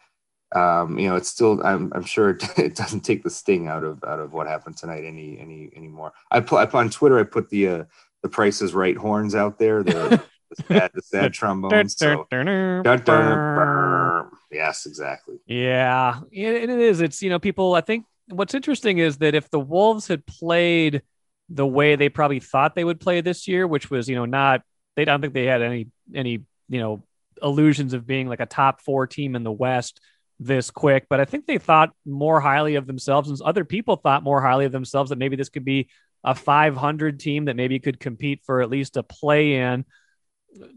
um, 0.55 0.99
you 0.99 1.09
know, 1.09 1.17
it's 1.17 1.29
still. 1.29 1.65
I'm, 1.65 1.93
I'm 1.95 2.05
sure 2.05 2.31
it, 2.31 2.45
it, 2.59 2.77
doesn't 2.77 3.01
take 3.01 3.23
the 3.23 3.31
sting 3.31 3.69
out 3.69 3.85
of 3.85 4.05
out 4.05 4.21
of 4.21 4.33
what 4.33 4.47
happened 4.47 4.77
tonight 4.77 5.05
any 5.05 5.39
any 5.39 5.71
anymore. 5.75 6.13
I 6.31 6.41
put 6.41 6.75
on 6.75 6.91
Twitter. 6.91 7.19
I 7.19 7.25
put 7.25 7.49
the 7.49 7.69
uh, 7.69 7.85
the 8.23 8.29
Price 8.29 8.63
is 8.63 8.75
Right 8.75 8.97
horns 8.97 9.35
out 9.35 9.59
there. 9.59 9.83
The 9.83 10.23
the 10.57 10.65
sad, 10.69 10.91
the 10.95 11.03
sad 11.03 11.33
trombones. 11.35 11.97
So, 11.97 12.27
dun, 12.31 12.83
dun, 12.83 14.31
yes, 14.51 14.87
exactly. 14.87 15.37
Yeah, 15.47 16.21
it, 16.31 16.71
it 16.71 16.71
is. 16.71 17.01
It's 17.01 17.23
you 17.23 17.31
know, 17.31 17.39
people. 17.39 17.75
I 17.75 17.81
think 17.81 18.07
what's 18.29 18.55
interesting 18.55 18.99
is 18.99 19.19
that 19.19 19.35
if 19.35 19.51
the 19.51 19.61
Wolves 19.61 20.09
had 20.09 20.25
played 20.27 21.03
the 21.49 21.67
way 21.67 21.97
they 21.97 22.09
probably 22.09 22.41
thought 22.41 22.75
they 22.75 22.85
would 22.85 23.01
play 23.01 23.21
this 23.21 23.47
year, 23.47 23.67
which 23.67 23.91
was 23.91 24.09
you 24.09 24.17
know 24.17 24.25
not 24.25 24.63
they 24.97 25.05
don't 25.05 25.21
think 25.21 25.35
they 25.35 25.47
had 25.47 25.63
any 25.63 25.89
any 26.15 26.45
you 26.69 26.81
know 26.81 27.03
illusions 27.43 27.93
of 27.93 28.07
being 28.07 28.29
like 28.29 28.41
a 28.41 28.47
top 28.47 28.81
four 28.81 29.07
team 29.07 29.35
in 29.35 29.43
the 29.43 29.53
West 29.53 30.01
this 30.39 30.71
quick, 30.71 31.07
but 31.09 31.21
I 31.21 31.25
think 31.25 31.47
they 31.47 31.59
thought 31.59 31.93
more 32.05 32.41
highly 32.41 32.75
of 32.77 32.87
themselves, 32.87 33.29
and 33.29 33.41
other 33.43 33.65
people 33.65 33.97
thought 33.97 34.23
more 34.23 34.41
highly 34.41 34.65
of 34.65 34.73
themselves 34.73 35.11
that 35.11 35.19
maybe 35.19 35.37
this 35.37 35.49
could 35.49 35.65
be 35.65 35.89
a 36.25 36.35
500 36.35 37.19
team 37.19 37.47
that 37.47 37.57
maybe 37.57 37.79
could 37.79 37.99
compete 37.99 38.43
for 38.45 38.61
at 38.61 38.71
least 38.71 38.97
a 38.97 39.03
play 39.03 39.55
in. 39.55 39.85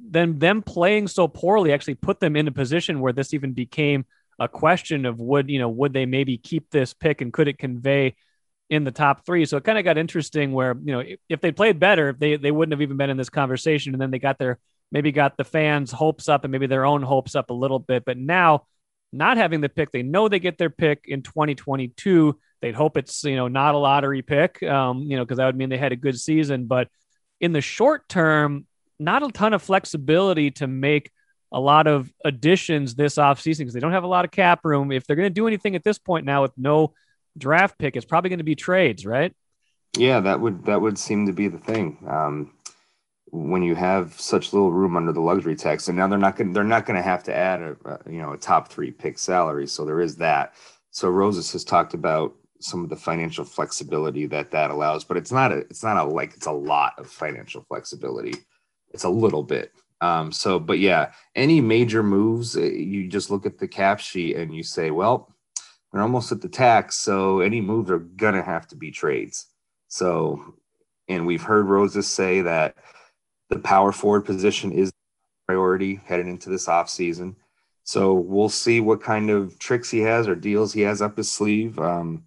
Then 0.09 0.39
them 0.39 0.61
playing 0.61 1.07
so 1.07 1.27
poorly 1.27 1.73
actually 1.73 1.95
put 1.95 2.19
them 2.19 2.35
in 2.35 2.47
a 2.47 2.51
position 2.51 2.99
where 3.01 3.13
this 3.13 3.33
even 3.33 3.53
became 3.53 4.05
a 4.39 4.47
question 4.47 5.05
of 5.05 5.19
would 5.19 5.49
you 5.49 5.59
know 5.59 5.69
would 5.69 5.93
they 5.93 6.05
maybe 6.05 6.37
keep 6.37 6.69
this 6.69 6.93
pick 6.93 7.21
and 7.21 7.31
could 7.31 7.47
it 7.47 7.57
convey 7.57 8.15
in 8.69 8.83
the 8.83 8.91
top 8.91 9.25
three? 9.25 9.45
So 9.45 9.57
it 9.57 9.63
kind 9.63 9.77
of 9.77 9.85
got 9.85 9.97
interesting 9.97 10.51
where 10.51 10.75
you 10.83 10.93
know 10.93 11.03
if 11.29 11.41
they 11.41 11.51
played 11.51 11.79
better, 11.79 12.15
they 12.17 12.37
they 12.37 12.51
wouldn't 12.51 12.73
have 12.73 12.81
even 12.81 12.97
been 12.97 13.09
in 13.09 13.17
this 13.17 13.29
conversation, 13.29 13.93
and 13.93 14.01
then 14.01 14.11
they 14.11 14.19
got 14.19 14.37
their 14.37 14.59
maybe 14.91 15.11
got 15.11 15.37
the 15.37 15.43
fans' 15.43 15.91
hopes 15.91 16.29
up 16.29 16.43
and 16.43 16.51
maybe 16.51 16.67
their 16.67 16.85
own 16.85 17.01
hopes 17.01 17.35
up 17.35 17.49
a 17.49 17.53
little 17.53 17.79
bit, 17.79 18.05
but 18.05 18.17
now 18.17 18.65
not 19.11 19.37
having 19.37 19.61
the 19.61 19.69
pick. 19.69 19.91
They 19.91 20.03
know 20.03 20.27
they 20.27 20.39
get 20.39 20.57
their 20.57 20.69
pick 20.69 21.05
in 21.05 21.21
2022. 21.21 22.39
They'd 22.65 22.73
hope 22.73 22.97
it's, 22.97 23.23
you 23.23 23.35
know, 23.35 23.47
not 23.47 23.75
a 23.75 23.77
lottery 23.77 24.23
pick, 24.23 24.63
um, 24.63 25.03
you 25.03 25.17
know, 25.17 25.23
because 25.23 25.37
that 25.37 25.45
would 25.45 25.55
mean 25.55 25.69
they 25.69 25.77
had 25.77 25.91
a 25.91 25.95
good 25.95 26.19
season. 26.19 26.65
But 26.65 26.87
in 27.39 27.53
the 27.53 27.61
short 27.61 28.09
term, 28.09 28.65
not 28.97 29.21
a 29.21 29.27
ton 29.27 29.53
of 29.53 29.61
flexibility 29.61 30.49
to 30.49 30.65
make 30.65 31.11
a 31.51 31.59
lot 31.59 31.85
of 31.85 32.11
additions 32.25 32.95
this 32.95 33.17
offseason 33.17 33.59
because 33.59 33.75
they 33.75 33.79
don't 33.79 33.91
have 33.91 34.03
a 34.03 34.07
lot 34.07 34.25
of 34.25 34.31
cap 34.31 34.61
room. 34.65 34.91
If 34.91 35.05
they're 35.05 35.15
going 35.15 35.29
to 35.29 35.33
do 35.33 35.45
anything 35.45 35.75
at 35.75 35.83
this 35.83 35.99
point 35.99 36.25
now 36.25 36.41
with 36.41 36.53
no 36.57 36.95
draft 37.37 37.77
pick, 37.77 37.95
it's 37.95 38.03
probably 38.03 38.31
going 38.31 38.39
to 38.39 38.43
be 38.43 38.55
trades, 38.55 39.05
right? 39.05 39.31
Yeah, 39.95 40.21
that 40.21 40.41
would 40.41 40.65
that 40.65 40.81
would 40.81 40.97
seem 40.97 41.27
to 41.27 41.33
be 41.33 41.47
the 41.47 41.59
thing. 41.59 42.03
Um, 42.09 42.51
when 43.29 43.61
you 43.61 43.75
have 43.75 44.19
such 44.19 44.53
little 44.53 44.71
room 44.71 44.97
under 44.97 45.11
the 45.11 45.21
luxury 45.21 45.55
tax, 45.55 45.87
and 45.87 45.95
now 45.95 46.07
they're 46.07 46.17
not 46.17 46.35
going 46.35 46.51
they're 46.51 46.63
not 46.63 46.87
going 46.87 46.97
to 46.97 47.07
have 47.07 47.21
to 47.25 47.35
add 47.35 47.61
a, 47.61 47.77
a, 47.85 48.11
you 48.11 48.23
know 48.23 48.33
a 48.33 48.37
top 48.37 48.69
three 48.69 48.89
pick 48.89 49.19
salary, 49.19 49.67
so 49.67 49.85
there 49.85 50.01
is 50.01 50.15
that. 50.15 50.55
So 50.89 51.09
Rosas 51.09 51.51
has 51.51 51.63
talked 51.63 51.93
about 51.93 52.33
some 52.59 52.83
of 52.83 52.89
the 52.89 52.95
financial 52.95 53.45
flexibility 53.45 54.25
that 54.27 54.51
that 54.51 54.71
allows, 54.71 55.03
but 55.03 55.17
it's 55.17 55.31
not 55.31 55.51
a 55.51 55.57
it's 55.57 55.83
not 55.83 55.97
a 55.97 56.03
like 56.03 56.33
it's 56.35 56.45
a 56.45 56.51
lot 56.51 56.93
of 56.97 57.07
financial 57.07 57.63
flexibility. 57.67 58.35
It's 58.91 59.03
a 59.03 59.09
little 59.09 59.43
bit. 59.43 59.71
Um, 60.01 60.31
so, 60.31 60.59
but 60.59 60.79
yeah, 60.79 61.11
any 61.35 61.61
major 61.61 62.03
moves, 62.03 62.55
eh, 62.57 62.61
you 62.61 63.07
just 63.07 63.31
look 63.31 63.45
at 63.45 63.57
the 63.57 63.67
cap 63.67 63.99
sheet 63.99 64.35
and 64.35 64.53
you 64.53 64.63
say, 64.63 64.91
well, 64.91 65.33
they're 65.91 66.01
almost 66.01 66.31
at 66.31 66.41
the 66.41 66.49
tax, 66.49 66.97
so 66.97 67.39
any 67.39 67.61
moves 67.61 67.89
are 67.91 67.99
gonna 67.99 68.43
have 68.43 68.67
to 68.69 68.75
be 68.75 68.91
trades. 68.91 69.47
So, 69.87 70.55
and 71.07 71.25
we've 71.25 71.43
heard 71.43 71.67
Rosas 71.67 72.07
say 72.07 72.41
that 72.41 72.75
the 73.49 73.59
power 73.59 73.91
forward 73.91 74.25
position 74.25 74.71
is 74.71 74.91
priority 75.47 76.01
heading 76.05 76.27
into 76.27 76.49
this 76.49 76.67
offseason. 76.67 77.35
So 77.83 78.13
we'll 78.13 78.49
see 78.49 78.81
what 78.81 79.01
kind 79.01 79.29
of 79.29 79.59
tricks 79.59 79.91
he 79.91 79.99
has 79.99 80.27
or 80.27 80.35
deals 80.35 80.73
he 80.73 80.81
has 80.81 81.01
up 81.01 81.17
his 81.17 81.31
sleeve. 81.31 81.77
Um, 81.77 82.23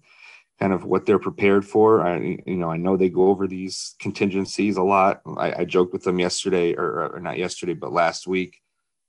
kind 0.58 0.72
of 0.72 0.84
what 0.84 1.06
they're 1.06 1.18
prepared 1.18 1.64
for. 1.64 2.04
I, 2.04 2.18
you 2.18 2.56
know, 2.56 2.70
I 2.70 2.76
know 2.76 2.96
they 2.96 3.08
go 3.08 3.28
over 3.28 3.46
these 3.46 3.94
contingencies 4.00 4.76
a 4.76 4.82
lot. 4.82 5.20
I, 5.36 5.60
I 5.60 5.64
joked 5.64 5.92
with 5.92 6.02
them 6.02 6.18
yesterday, 6.18 6.74
or, 6.74 7.14
or, 7.14 7.20
not 7.20 7.38
yesterday, 7.38 7.74
but 7.74 7.92
last 7.92 8.26
week. 8.26 8.60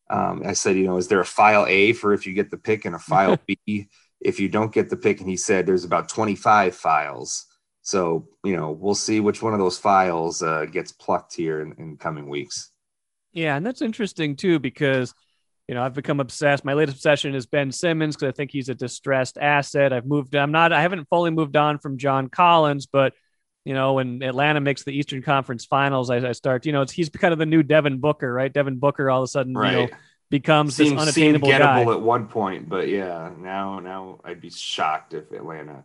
Um, 0.10 0.44
I 0.46 0.54
said, 0.54 0.76
you 0.76 0.86
know, 0.86 0.98
is 0.98 1.08
there 1.08 1.20
a 1.20 1.26
file 1.26 1.66
A 1.68 1.94
for 1.94 2.14
if 2.14 2.26
you 2.26 2.34
get 2.34 2.52
the 2.52 2.58
pick 2.58 2.86
and 2.86 2.96
a 2.96 3.00
file 3.00 3.38
B 3.48 3.88
if 4.20 4.40
you 4.40 4.50
don't 4.50 4.74
get 4.74 4.90
the 4.90 4.98
pick? 4.98 5.20
And 5.22 5.30
he 5.30 5.38
said 5.38 5.66
there's 5.66 5.86
about 5.86 6.10
25 6.10 6.76
files. 6.76 7.46
So, 7.82 8.28
you 8.44 8.56
know, 8.56 8.72
we'll 8.72 8.96
see 8.96 9.20
which 9.20 9.42
one 9.42 9.54
of 9.54 9.60
those 9.60 9.80
files 9.80 10.44
uh, 10.44 10.66
gets 10.66 10.92
plucked 10.92 11.34
here 11.34 11.62
in, 11.62 11.74
in 11.78 11.98
coming 11.98 12.30
weeks. 12.30 12.72
Yeah, 13.32 13.56
and 13.56 13.66
that's 13.66 13.82
interesting 13.82 14.36
too 14.36 14.60
because 14.60 15.14
you 15.70 15.76
know 15.76 15.84
I've 15.84 15.94
become 15.94 16.20
obsessed. 16.20 16.66
My 16.66 16.74
latest 16.74 16.98
obsession 16.98 17.36
is 17.36 17.46
Ben 17.46 17.72
Simmons 17.72 18.16
because 18.16 18.30
I 18.30 18.32
think 18.36 18.50
he's 18.50 18.70
a 18.70 18.74
distressed 18.76 19.38
asset. 19.38 19.94
I've 19.94 20.08
moved. 20.08 20.34
I'm 20.34 20.52
not. 20.52 20.74
I 20.74 20.82
haven't 20.82 21.08
fully 21.10 21.30
moved 21.30 21.56
on 21.56 21.78
from 21.78 22.00
John 22.00 22.28
Collins, 22.28 22.88
but 22.88 23.14
you 23.66 23.76
know 23.76 23.94
when 23.94 24.24
Atlanta 24.24 24.62
makes 24.62 24.84
the 24.84 24.98
Eastern 24.98 25.22
Conference 25.22 25.66
Finals, 25.66 26.10
I, 26.10 26.28
I 26.28 26.32
start. 26.32 26.66
You 26.66 26.72
know, 26.72 26.82
it's 26.82 26.92
he's 26.92 27.10
kind 27.10 27.34
of 27.34 27.38
the 27.38 27.46
new 27.46 27.62
Devin 27.62 28.00
Booker, 28.00 28.34
right? 28.34 28.52
Devin 28.52 28.80
Booker 28.80 29.12
all 29.12 29.22
of 29.22 29.26
a 29.26 29.28
sudden, 29.28 29.54
right. 29.54 29.72
you 29.72 29.78
know, 29.82 29.88
becomes 30.32 30.76
Seems, 30.76 30.90
this 30.90 31.02
unattainable 31.02 31.50
seemed 31.50 31.62
gettable 31.62 31.86
guy. 31.86 31.92
at 31.92 32.02
one 32.02 32.26
point, 32.26 32.68
but 32.68 32.88
yeah, 32.88 33.30
now 33.38 33.78
now 33.78 34.22
I'd 34.24 34.42
be 34.42 34.50
shocked 34.50 35.14
if 35.14 35.32
Atlanta. 35.32 35.84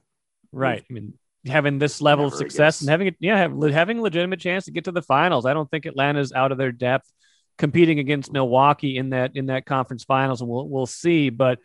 Right. 0.50 0.83
I 0.88 0.93
mean, 0.95 1.12
having 1.47 1.79
this 1.79 2.00
level 2.00 2.25
of 2.25 2.33
success 2.33 2.81
and 2.81 2.88
having 2.88 3.09
it, 3.09 3.17
yeah, 3.21 3.37
have, 3.37 3.62
having 3.71 3.99
a 3.99 4.03
legitimate 4.03 4.41
chance 4.41 4.64
to 4.64 4.71
get 4.71 4.85
to 4.85 4.93
the 4.93 5.03
finals. 5.03 5.45
I 5.45 5.53
don't 5.53 5.71
think 5.71 5.85
Atlanta's 5.85 6.33
out 6.33 6.53
of 6.53 6.59
their 6.59 6.73
depth 6.73 7.12
competing 7.58 7.99
against 7.99 8.32
Milwaukee 8.32 8.96
in 8.96 9.11
that 9.11 9.37
in 9.37 9.46
that 9.46 9.66
conference 9.66 10.04
finals, 10.04 10.40
and 10.40 10.50
we'll 10.50 10.68
we'll 10.68 10.87
see. 10.87 11.30
But 11.30 11.58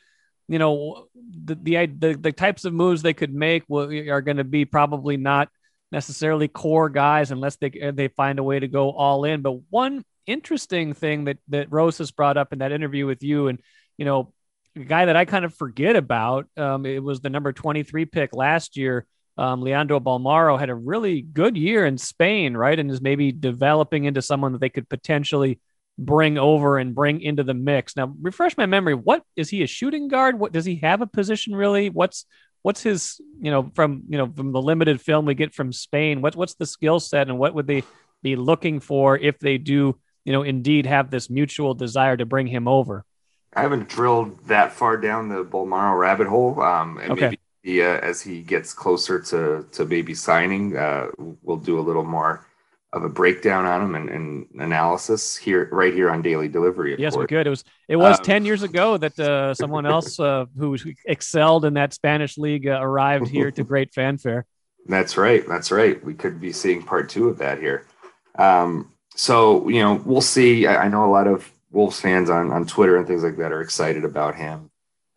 you 0.47 0.59
know, 0.59 1.07
the 1.15 1.55
the 1.55 1.85
the, 1.85 2.13
the 2.15 2.31
types 2.31 2.65
of 2.65 2.73
moves 2.73 3.01
they 3.01 3.13
could 3.13 3.33
make 3.33 3.63
will, 3.67 3.91
are 4.09 4.21
going 4.21 4.37
to 4.37 4.43
be 4.43 4.65
probably 4.65 5.17
not 5.17 5.49
necessarily 5.91 6.47
core 6.47 6.89
guys 6.89 7.31
unless 7.31 7.55
they 7.57 7.69
they 7.69 8.07
find 8.09 8.39
a 8.39 8.43
way 8.43 8.59
to 8.59 8.67
go 8.67 8.91
all 8.91 9.25
in. 9.25 9.41
But 9.41 9.59
one 9.69 10.03
interesting 10.25 10.93
thing 10.93 11.25
that 11.25 11.37
that 11.49 11.71
Rose 11.71 11.97
has 11.99 12.11
brought 12.11 12.37
up 12.37 12.53
in 12.53 12.59
that 12.59 12.71
interview 12.71 13.05
with 13.05 13.23
you, 13.23 13.47
and 13.47 13.59
you 13.97 14.05
know, 14.05 14.33
a 14.75 14.85
guy 14.85 15.05
that 15.05 15.15
I 15.15 15.25
kind 15.25 15.45
of 15.45 15.53
forget 15.53 15.95
about, 15.95 16.47
um, 16.57 16.85
it 16.85 17.03
was 17.03 17.21
the 17.21 17.29
number 17.29 17.53
twenty 17.53 17.83
three 17.83 18.05
pick 18.05 18.33
last 18.33 18.77
year 18.77 19.05
um, 19.39 19.61
Leandro 19.61 20.01
Bolmaro 20.01 20.59
had 20.59 20.69
a 20.69 20.75
really 20.75 21.21
good 21.21 21.55
year 21.55 21.85
in 21.85 21.97
Spain, 21.97 22.57
right? 22.57 22.77
And 22.77 22.91
is 22.91 22.99
maybe 22.99 23.31
developing 23.31 24.03
into 24.03 24.21
someone 24.21 24.51
that 24.51 24.59
they 24.59 24.67
could 24.67 24.89
potentially 24.89 25.61
bring 25.99 26.37
over 26.37 26.77
and 26.77 26.95
bring 26.95 27.21
into 27.21 27.43
the 27.43 27.53
mix. 27.53 27.95
Now, 27.95 28.13
refresh 28.21 28.57
my 28.57 28.65
memory. 28.65 28.95
What 28.95 29.23
is 29.35 29.49
he 29.49 29.63
a 29.63 29.67
shooting 29.67 30.07
guard? 30.07 30.39
What 30.39 30.53
does 30.53 30.65
he 30.65 30.77
have 30.77 31.01
a 31.01 31.07
position 31.07 31.55
really? 31.55 31.89
What's 31.89 32.25
what's 32.61 32.81
his 32.81 33.19
you 33.39 33.51
know 33.51 33.71
from 33.75 34.03
you 34.09 34.17
know 34.17 34.31
from 34.35 34.51
the 34.51 34.61
limited 34.61 35.01
film 35.01 35.25
we 35.25 35.35
get 35.35 35.53
from 35.53 35.73
Spain? 35.73 36.21
What's 36.21 36.35
what's 36.35 36.55
the 36.55 36.65
skill 36.65 36.99
set 36.99 37.27
and 37.27 37.37
what 37.37 37.53
would 37.53 37.67
they 37.67 37.83
be 38.23 38.35
looking 38.35 38.79
for 38.79 39.17
if 39.17 39.39
they 39.39 39.57
do 39.57 39.99
you 40.23 40.33
know 40.33 40.43
indeed 40.43 40.85
have 40.85 41.11
this 41.11 41.29
mutual 41.29 41.73
desire 41.73 42.15
to 42.17 42.25
bring 42.25 42.47
him 42.47 42.67
over? 42.67 43.05
I 43.53 43.61
haven't 43.61 43.89
drilled 43.89 44.47
that 44.47 44.71
far 44.71 44.97
down 44.97 45.27
the 45.27 45.43
Bolmaro 45.43 45.97
rabbit 45.97 46.27
hole. 46.27 46.61
Um, 46.61 46.99
and 46.99 47.11
okay. 47.11 47.21
maybe 47.21 47.39
he, 47.63 47.81
uh, 47.81 47.99
as 47.99 48.21
he 48.21 48.41
gets 48.41 48.73
closer 48.73 49.19
to 49.19 49.67
to 49.71 49.85
maybe 49.85 50.13
signing, 50.13 50.77
uh, 50.77 51.07
we'll 51.43 51.57
do 51.57 51.79
a 51.79 51.81
little 51.81 52.05
more 52.05 52.45
of 52.91 53.03
a 53.03 53.09
breakdown 53.09 53.65
on 53.65 53.81
him 53.81 53.95
and, 53.95 54.09
and 54.09 54.47
analysis 54.59 55.37
here 55.37 55.69
right 55.71 55.93
here 55.93 56.09
on 56.09 56.23
daily 56.23 56.47
delivery 56.47 56.95
yes 56.97 57.13
course. 57.13 57.23
we 57.23 57.27
could. 57.27 57.45
It 57.45 57.49
was 57.49 57.63
it 57.87 57.95
was 57.95 58.17
um, 58.17 58.25
10 58.25 58.45
years 58.45 58.63
ago 58.63 58.97
that 58.97 59.19
uh, 59.19 59.53
someone 59.63 59.85
else 59.85 60.19
uh, 60.19 60.45
who 60.57 60.75
excelled 61.05 61.65
in 61.65 61.75
that 61.75 61.93
spanish 61.93 62.37
league 62.37 62.67
uh, 62.67 62.79
arrived 62.81 63.27
here 63.27 63.51
to 63.51 63.63
great 63.63 63.93
fanfare. 63.93 64.45
That's 64.87 65.17
right 65.17 65.47
that's 65.47 65.71
right. 65.71 66.03
We 66.03 66.13
could 66.15 66.41
be 66.41 66.51
seeing 66.51 66.83
part 66.83 67.09
two 67.09 67.29
of 67.29 67.37
that 67.39 67.59
here. 67.59 67.85
Um, 68.37 68.91
so 69.15 69.67
you 69.69 69.81
know 69.81 70.01
we'll 70.05 70.21
see. 70.21 70.65
I, 70.65 70.85
I, 70.85 70.87
know 70.87 71.05
a 71.05 71.11
lot 71.11 71.27
of 71.27 71.51
wolves 71.71 71.99
fans 71.99 72.29
on, 72.29 72.51
on 72.51 72.65
twitter 72.65 72.95
and 72.95 73.05
things 73.05 73.23
like 73.23 73.37
that 73.37 73.51
are 73.51 73.61
excited 73.61 74.05
about 74.05 74.35
him. 74.35 74.71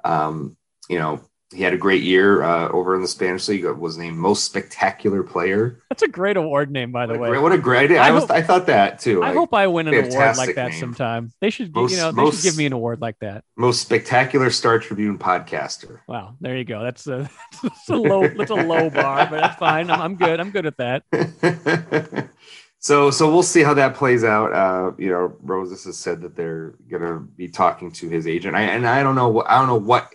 Um, 0.04 0.56
you 0.88 0.98
know 0.98 1.20
he 1.52 1.62
had 1.62 1.72
a 1.72 1.76
great 1.76 2.02
year 2.02 2.42
uh, 2.42 2.68
over 2.68 2.94
in 2.94 3.02
the 3.02 3.08
Spanish 3.08 3.46
league. 3.48 3.64
Was 3.64 3.96
named 3.96 4.16
most 4.16 4.44
spectacular 4.44 5.22
player. 5.22 5.80
That's 5.88 6.02
a 6.02 6.08
great 6.08 6.36
award 6.36 6.70
name, 6.70 6.90
by 6.92 7.06
the 7.06 7.12
what 7.12 7.20
way. 7.20 7.28
Great, 7.30 7.42
what 7.42 7.52
a 7.52 7.58
great! 7.58 7.90
I, 7.92 8.08
I, 8.08 8.10
was, 8.10 8.28
I 8.30 8.42
thought 8.42 8.66
that 8.66 8.98
too. 8.98 9.22
I 9.22 9.32
hope 9.32 9.54
I 9.54 9.66
win 9.66 9.88
an 9.88 9.94
award 9.94 10.36
like 10.36 10.54
that 10.56 10.70
name. 10.70 10.80
sometime. 10.80 11.32
They 11.40 11.50
should, 11.50 11.74
most, 11.74 11.92
you 11.92 11.98
know, 11.98 12.10
they 12.10 12.22
most, 12.22 12.36
should 12.36 12.50
give 12.50 12.56
me 12.56 12.66
an 12.66 12.72
award 12.72 13.00
like 13.00 13.18
that. 13.20 13.44
Most 13.56 13.82
spectacular 13.82 14.50
Star 14.50 14.78
Tribune 14.78 15.18
podcaster. 15.18 16.00
Wow, 16.08 16.36
there 16.40 16.56
you 16.56 16.64
go. 16.64 16.82
That's 16.82 17.06
a, 17.06 17.30
that's 17.62 17.88
a 17.88 17.96
low, 17.96 18.28
that's 18.28 18.50
a 18.50 18.54
low 18.54 18.90
bar, 18.90 19.28
but 19.30 19.40
that's 19.40 19.58
fine. 19.58 19.90
I'm, 19.90 20.00
I'm 20.00 20.14
good. 20.16 20.40
I'm 20.40 20.50
good 20.50 20.66
at 20.66 20.76
that. 20.78 22.28
so, 22.78 23.10
so 23.10 23.32
we'll 23.32 23.42
see 23.42 23.62
how 23.62 23.74
that 23.74 23.94
plays 23.94 24.24
out. 24.24 24.52
Uh, 24.52 24.92
you 24.98 25.10
know, 25.10 25.36
Rosas 25.42 25.84
has 25.84 25.98
said 25.98 26.22
that 26.22 26.34
they're 26.34 26.74
gonna 26.90 27.20
be 27.20 27.48
talking 27.48 27.92
to 27.92 28.08
his 28.08 28.26
agent, 28.26 28.56
I, 28.56 28.62
and 28.62 28.86
I 28.86 29.02
don't 29.02 29.14
know. 29.14 29.42
I 29.42 29.58
don't 29.58 29.68
know 29.68 29.76
what 29.76 30.12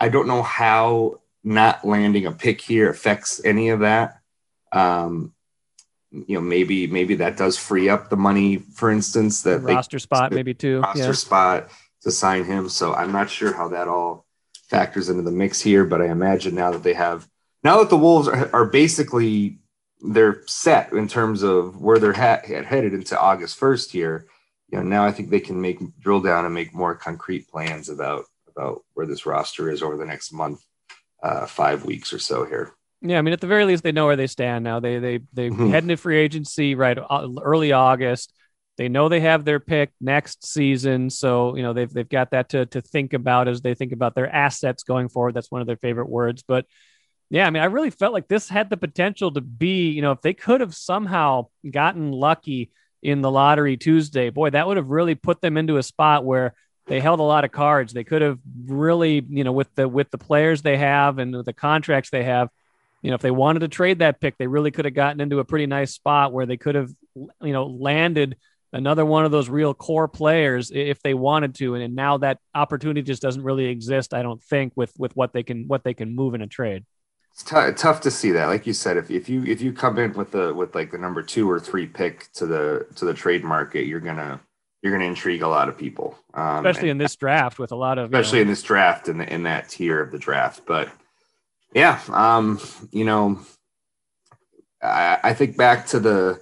I 0.00 0.08
don't 0.08 0.26
know 0.26 0.42
how 0.42 1.20
not 1.42 1.84
landing 1.84 2.26
a 2.26 2.32
pick 2.32 2.60
here 2.60 2.90
affects 2.90 3.40
any 3.44 3.68
of 3.68 3.80
that. 3.80 4.20
Um, 4.72 5.32
you 6.10 6.36
know, 6.36 6.40
maybe 6.40 6.86
maybe 6.86 7.16
that 7.16 7.36
does 7.36 7.58
free 7.58 7.88
up 7.88 8.08
the 8.08 8.16
money, 8.16 8.58
for 8.58 8.90
instance, 8.90 9.42
that 9.42 9.62
roster 9.62 9.98
spot 9.98 10.32
maybe 10.32 10.54
too 10.54 10.80
roster 10.80 10.98
yeah. 10.98 11.12
spot 11.12 11.70
to 12.02 12.10
sign 12.10 12.44
him. 12.44 12.68
So 12.68 12.94
I'm 12.94 13.12
not 13.12 13.30
sure 13.30 13.52
how 13.52 13.68
that 13.68 13.88
all 13.88 14.24
factors 14.68 15.08
into 15.08 15.22
the 15.22 15.32
mix 15.32 15.60
here, 15.60 15.84
but 15.84 16.00
I 16.00 16.06
imagine 16.06 16.54
now 16.54 16.70
that 16.70 16.82
they 16.82 16.94
have 16.94 17.28
now 17.64 17.78
that 17.78 17.90
the 17.90 17.96
Wolves 17.96 18.28
are, 18.28 18.48
are 18.54 18.66
basically 18.66 19.58
they're 20.00 20.42
set 20.46 20.92
in 20.92 21.08
terms 21.08 21.42
of 21.42 21.80
where 21.80 21.98
they're 21.98 22.12
ha- 22.12 22.42
headed 22.44 22.94
into 22.94 23.18
August 23.18 23.56
first 23.56 23.90
here. 23.90 24.26
You 24.70 24.78
know, 24.78 24.84
now 24.84 25.04
I 25.04 25.12
think 25.12 25.30
they 25.30 25.40
can 25.40 25.60
make 25.60 25.80
drill 25.98 26.20
down 26.20 26.44
and 26.44 26.54
make 26.54 26.74
more 26.74 26.94
concrete 26.94 27.48
plans 27.48 27.88
about 27.88 28.26
about 28.56 28.82
where 28.94 29.06
this 29.06 29.26
roster 29.26 29.70
is 29.70 29.82
over 29.82 29.96
the 29.96 30.04
next 30.04 30.32
month, 30.32 30.60
uh, 31.22 31.46
five 31.46 31.84
weeks 31.84 32.12
or 32.12 32.18
so 32.18 32.44
here. 32.44 32.72
Yeah, 33.02 33.18
I 33.18 33.22
mean, 33.22 33.34
at 33.34 33.40
the 33.40 33.46
very 33.46 33.64
least, 33.64 33.82
they 33.82 33.92
know 33.92 34.06
where 34.06 34.16
they 34.16 34.26
stand 34.26 34.64
now. 34.64 34.80
They 34.80 34.98
they 34.98 35.20
they 35.32 35.50
mm-hmm. 35.50 35.70
head 35.70 35.84
into 35.84 35.96
free 35.96 36.18
agency 36.18 36.74
right 36.74 36.98
uh, 36.98 37.28
early 37.42 37.72
August. 37.72 38.32
They 38.76 38.88
know 38.88 39.08
they 39.08 39.20
have 39.20 39.44
their 39.44 39.60
pick 39.60 39.92
next 40.00 40.46
season, 40.46 41.10
so 41.10 41.54
you 41.54 41.62
know 41.62 41.74
they've 41.74 41.92
they've 41.92 42.08
got 42.08 42.30
that 42.30 42.48
to 42.50 42.66
to 42.66 42.80
think 42.80 43.12
about 43.12 43.46
as 43.46 43.60
they 43.60 43.74
think 43.74 43.92
about 43.92 44.14
their 44.14 44.28
assets 44.28 44.84
going 44.84 45.08
forward. 45.08 45.34
That's 45.34 45.50
one 45.50 45.60
of 45.60 45.66
their 45.66 45.76
favorite 45.76 46.08
words. 46.08 46.42
But 46.46 46.66
yeah, 47.30 47.46
I 47.46 47.50
mean, 47.50 47.62
I 47.62 47.66
really 47.66 47.90
felt 47.90 48.12
like 48.12 48.28
this 48.28 48.48
had 48.48 48.70
the 48.70 48.76
potential 48.76 49.32
to 49.32 49.40
be, 49.40 49.90
you 49.90 50.02
know, 50.02 50.12
if 50.12 50.22
they 50.22 50.34
could 50.34 50.60
have 50.60 50.74
somehow 50.74 51.48
gotten 51.68 52.12
lucky 52.12 52.70
in 53.02 53.20
the 53.20 53.30
lottery 53.30 53.76
Tuesday, 53.76 54.30
boy, 54.30 54.50
that 54.50 54.66
would 54.66 54.76
have 54.76 54.88
really 54.88 55.14
put 55.14 55.40
them 55.40 55.56
into 55.56 55.76
a 55.76 55.82
spot 55.82 56.24
where 56.24 56.54
they 56.86 57.00
held 57.00 57.20
a 57.20 57.24
lot 57.24 57.44
of 57.44 57.52
cards. 57.52 57.92
They 57.92 58.04
could 58.04 58.22
have 58.22 58.38
really, 58.66 59.24
you 59.28 59.44
know, 59.44 59.52
with 59.52 59.74
the 59.74 59.88
with 59.88 60.10
the 60.10 60.18
players 60.18 60.62
they 60.62 60.76
have 60.76 61.18
and 61.18 61.34
the 61.34 61.52
contracts 61.52 62.10
they 62.10 62.24
have, 62.24 62.50
you 63.02 63.10
know, 63.10 63.14
if 63.14 63.22
they 63.22 63.30
wanted 63.30 63.60
to 63.60 63.68
trade 63.68 64.00
that 64.00 64.20
pick, 64.20 64.36
they 64.38 64.46
really 64.46 64.70
could 64.70 64.84
have 64.84 64.94
gotten 64.94 65.20
into 65.20 65.38
a 65.38 65.44
pretty 65.44 65.66
nice 65.66 65.92
spot 65.92 66.32
where 66.32 66.46
they 66.46 66.56
could 66.56 66.74
have, 66.74 66.90
you 67.14 67.52
know, 67.52 67.66
landed 67.66 68.36
another 68.72 69.04
one 69.06 69.24
of 69.24 69.30
those 69.30 69.48
real 69.48 69.72
core 69.72 70.08
players 70.08 70.72
if 70.74 71.00
they 71.02 71.14
wanted 71.14 71.54
to. 71.54 71.74
And, 71.74 71.84
and 71.84 71.94
now 71.94 72.18
that 72.18 72.38
opportunity 72.54 73.02
just 73.02 73.22
doesn't 73.22 73.42
really 73.42 73.66
exist, 73.66 74.12
I 74.12 74.22
don't 74.22 74.42
think, 74.42 74.72
with 74.76 74.92
with 74.98 75.16
what 75.16 75.32
they 75.32 75.42
can 75.42 75.68
what 75.68 75.84
they 75.84 75.94
can 75.94 76.14
move 76.14 76.34
in 76.34 76.42
a 76.42 76.46
trade. 76.46 76.84
It's 77.32 77.42
t- 77.42 77.72
tough 77.76 78.00
to 78.02 78.10
see 78.10 78.30
that. 78.32 78.46
Like 78.46 78.66
you 78.66 78.72
said, 78.72 78.96
if, 78.96 79.10
if 79.10 79.28
you 79.28 79.42
if 79.44 79.60
you 79.60 79.72
come 79.72 79.98
in 79.98 80.12
with 80.12 80.32
the 80.32 80.52
with 80.52 80.74
like 80.74 80.90
the 80.90 80.98
number 80.98 81.22
two 81.22 81.50
or 81.50 81.58
three 81.58 81.86
pick 81.86 82.30
to 82.34 82.46
the 82.46 82.86
to 82.96 83.04
the 83.04 83.14
trade 83.14 83.42
market, 83.42 83.86
you're 83.86 84.00
gonna 84.00 84.40
you're 84.84 84.92
gonna 84.92 85.06
intrigue 85.06 85.40
a 85.40 85.48
lot 85.48 85.70
of 85.70 85.78
people, 85.78 86.16
um, 86.34 86.64
especially 86.64 86.90
in 86.90 86.98
this 86.98 87.16
draft 87.16 87.58
with 87.58 87.72
a 87.72 87.74
lot 87.74 87.96
of 87.96 88.12
especially 88.12 88.40
you 88.40 88.44
know, 88.44 88.48
in 88.48 88.52
this 88.52 88.62
draft 88.62 89.08
in 89.08 89.22
in 89.22 89.44
that 89.44 89.70
tier 89.70 89.98
of 89.98 90.12
the 90.12 90.18
draft. 90.18 90.60
But 90.66 90.90
yeah, 91.72 91.98
um, 92.10 92.60
you 92.92 93.06
know, 93.06 93.40
I, 94.82 95.18
I 95.24 95.32
think 95.32 95.56
back 95.56 95.86
to 95.86 95.98
the 95.98 96.38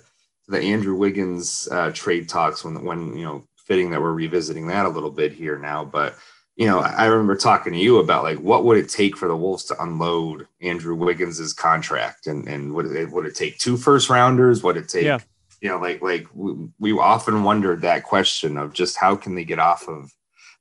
the 0.48 0.60
Andrew 0.60 0.96
Wiggins 0.96 1.68
uh, 1.70 1.92
trade 1.92 2.28
talks 2.28 2.64
when 2.64 2.84
when 2.84 3.16
you 3.16 3.24
know 3.24 3.44
fitting 3.56 3.92
that 3.92 4.00
we're 4.02 4.12
revisiting 4.12 4.66
that 4.66 4.86
a 4.86 4.90
little 4.90 5.12
bit 5.12 5.32
here 5.32 5.56
now, 5.56 5.84
but 5.84 6.16
you 6.56 6.66
know, 6.66 6.80
I 6.80 7.06
remember 7.06 7.36
talking 7.36 7.72
to 7.72 7.78
you 7.78 7.98
about 7.98 8.24
like 8.24 8.38
what 8.38 8.64
would 8.64 8.76
it 8.76 8.88
take 8.88 9.16
for 9.16 9.28
the 9.28 9.36
Wolves 9.36 9.64
to 9.66 9.82
unload 9.82 10.48
Andrew 10.60 10.96
Wiggins's 10.96 11.52
contract, 11.52 12.26
and 12.26 12.46
and 12.48 12.74
would 12.74 12.86
it 12.86 13.10
would 13.10 13.24
it 13.24 13.36
take 13.36 13.58
two 13.58 13.76
first 13.76 14.10
rounders? 14.10 14.62
Would 14.62 14.76
it 14.76 14.88
take, 14.88 15.04
yeah. 15.04 15.20
You 15.62 15.70
know, 15.70 15.78
like 15.78 16.02
like 16.02 16.26
we, 16.34 16.68
we 16.78 16.92
often 16.92 17.44
wondered 17.44 17.82
that 17.82 18.02
question 18.02 18.58
of 18.58 18.74
just 18.74 18.96
how 18.96 19.16
can 19.16 19.34
they 19.34 19.44
get 19.44 19.58
off 19.58 19.88
of 19.88 20.12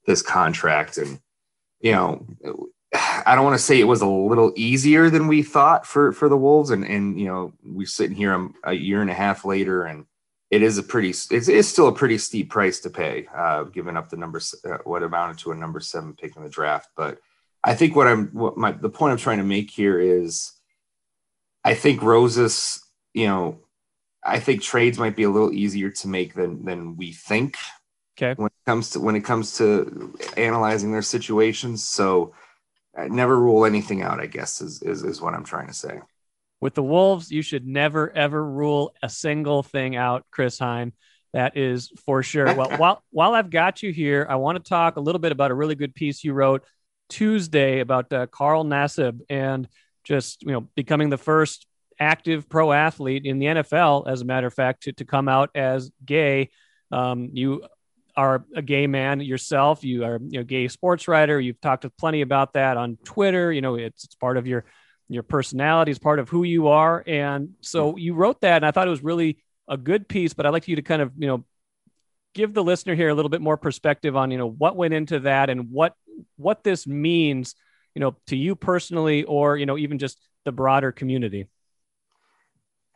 this 0.05 0.21
contract, 0.21 0.97
and 0.97 1.19
you 1.81 1.91
know, 1.91 2.25
I 2.93 3.35
don't 3.35 3.43
want 3.43 3.57
to 3.57 3.63
say 3.63 3.79
it 3.79 3.85
was 3.85 4.01
a 4.01 4.07
little 4.07 4.53
easier 4.55 5.09
than 5.09 5.27
we 5.27 5.41
thought 5.41 5.85
for 5.85 6.13
for 6.13 6.29
the 6.29 6.37
Wolves, 6.37 6.69
and 6.69 6.85
and 6.85 7.19
you 7.19 7.25
know, 7.25 7.51
we're 7.63 7.87
sitting 7.87 8.15
here 8.15 8.49
a 8.63 8.73
year 8.73 9.01
and 9.01 9.09
a 9.09 9.15
half 9.15 9.43
later, 9.43 9.85
and 9.85 10.05
it 10.51 10.61
is 10.61 10.77
a 10.77 10.83
pretty 10.83 11.09
it's, 11.09 11.47
it's 11.47 11.67
still 11.67 11.87
a 11.87 11.95
pretty 11.95 12.17
steep 12.17 12.49
price 12.49 12.81
to 12.81 12.89
pay 12.89 13.25
uh, 13.35 13.63
giving 13.63 13.97
up 13.97 14.09
the 14.09 14.17
number 14.17 14.39
uh, 14.65 14.77
what 14.83 15.01
amounted 15.01 15.39
to 15.39 15.51
a 15.51 15.55
number 15.55 15.79
seven 15.79 16.13
pick 16.13 16.35
in 16.35 16.43
the 16.43 16.49
draft. 16.49 16.89
But 16.95 17.17
i 17.63 17.73
think 17.73 17.95
what 17.95 18.07
i'm 18.07 18.27
what 18.27 18.57
my 18.57 18.71
the 18.71 18.89
point 18.89 19.11
i'm 19.11 19.17
trying 19.17 19.37
to 19.37 19.43
make 19.43 19.71
here 19.71 19.99
is 19.99 20.51
i 21.63 21.73
think 21.73 22.01
Rosas 22.01 22.83
you 23.13 23.27
know 23.27 23.59
i 24.23 24.39
think 24.39 24.61
trades 24.61 24.97
might 24.97 25.15
be 25.15 25.23
a 25.23 25.29
little 25.29 25.53
easier 25.53 25.89
to 25.89 26.07
make 26.07 26.33
than 26.33 26.63
than 26.65 26.95
we 26.97 27.11
think 27.11 27.57
okay 28.17 28.33
when 28.39 28.47
it 28.47 28.65
comes 28.65 28.91
to 28.91 28.99
when 28.99 29.15
it 29.15 29.23
comes 29.23 29.57
to 29.57 30.15
analyzing 30.37 30.91
their 30.91 31.01
situations 31.01 31.83
so 31.83 32.33
I 32.97 33.07
never 33.07 33.39
rule 33.39 33.65
anything 33.65 34.01
out 34.01 34.19
i 34.19 34.25
guess 34.25 34.61
is, 34.61 34.81
is 34.81 35.03
is 35.03 35.21
what 35.21 35.33
i'm 35.33 35.45
trying 35.45 35.67
to 35.67 35.73
say 35.73 36.01
with 36.61 36.75
the 36.75 36.83
Wolves, 36.83 37.31
you 37.31 37.41
should 37.41 37.65
never 37.65 38.15
ever 38.15 38.45
rule 38.45 38.93
a 39.01 39.09
single 39.09 39.63
thing 39.63 39.95
out, 39.95 40.25
Chris 40.31 40.59
Hine. 40.59 40.93
That 41.33 41.57
is 41.57 41.91
for 42.05 42.23
sure. 42.23 42.45
Well, 42.55 42.77
while 42.77 43.03
while 43.09 43.33
I've 43.33 43.49
got 43.49 43.81
you 43.81 43.91
here, 43.91 44.27
I 44.29 44.35
want 44.35 44.63
to 44.63 44.69
talk 44.69 44.95
a 44.95 45.01
little 45.01 45.19
bit 45.19 45.31
about 45.31 45.51
a 45.51 45.55
really 45.55 45.75
good 45.75 45.95
piece 45.95 46.23
you 46.23 46.33
wrote 46.33 46.63
Tuesday 47.09 47.79
about 47.79 48.13
uh, 48.13 48.27
Carl 48.27 48.63
Nassib 48.63 49.21
and 49.29 49.67
just 50.03 50.43
you 50.43 50.51
know 50.51 50.61
becoming 50.75 51.09
the 51.09 51.17
first 51.17 51.65
active 52.01 52.49
pro 52.49 52.71
athlete 52.71 53.25
in 53.25 53.39
the 53.39 53.45
NFL, 53.45 54.07
as 54.07 54.21
a 54.21 54.25
matter 54.25 54.47
of 54.47 54.53
fact, 54.53 54.83
to, 54.83 54.93
to 54.93 55.05
come 55.05 55.29
out 55.29 55.51
as 55.55 55.91
gay. 56.03 56.49
Um, 56.91 57.29
you 57.33 57.63
are 58.17 58.43
a 58.55 58.61
gay 58.61 58.87
man 58.87 59.21
yourself. 59.21 59.83
You 59.83 60.03
are 60.03 60.19
you 60.21 60.39
know 60.39 60.43
gay 60.43 60.67
sports 60.67 61.07
writer. 61.07 61.39
You've 61.39 61.61
talked 61.61 61.83
with 61.83 61.95
plenty 61.95 62.21
about 62.21 62.53
that 62.53 62.75
on 62.75 62.97
Twitter. 63.05 63.53
You 63.53 63.61
know 63.61 63.75
it's 63.75 64.03
it's 64.03 64.15
part 64.15 64.35
of 64.35 64.47
your 64.47 64.65
your 65.07 65.23
personality 65.23 65.91
is 65.91 65.99
part 65.99 66.19
of 66.19 66.29
who 66.29 66.43
you 66.43 66.69
are. 66.69 67.03
And 67.05 67.49
so 67.61 67.97
you 67.97 68.13
wrote 68.13 68.41
that, 68.41 68.57
and 68.57 68.65
I 68.65 68.71
thought 68.71 68.87
it 68.87 68.91
was 68.91 69.03
really 69.03 69.37
a 69.67 69.77
good 69.77 70.07
piece. 70.07 70.33
But 70.33 70.45
I'd 70.45 70.53
like 70.53 70.67
you 70.67 70.77
to 70.77 70.81
kind 70.81 71.01
of, 71.01 71.11
you 71.17 71.27
know, 71.27 71.45
give 72.33 72.53
the 72.53 72.63
listener 72.63 72.95
here 72.95 73.09
a 73.09 73.13
little 73.13 73.29
bit 73.29 73.41
more 73.41 73.57
perspective 73.57 74.15
on, 74.15 74.31
you 74.31 74.37
know, 74.37 74.49
what 74.49 74.77
went 74.77 74.93
into 74.93 75.19
that 75.21 75.49
and 75.49 75.69
what 75.69 75.95
what 76.37 76.63
this 76.63 76.87
means, 76.87 77.55
you 77.93 77.99
know, 77.99 78.15
to 78.27 78.37
you 78.37 78.55
personally, 78.55 79.23
or 79.23 79.57
you 79.57 79.65
know, 79.65 79.77
even 79.77 79.99
just 79.99 80.17
the 80.45 80.51
broader 80.51 80.91
community. 80.91 81.47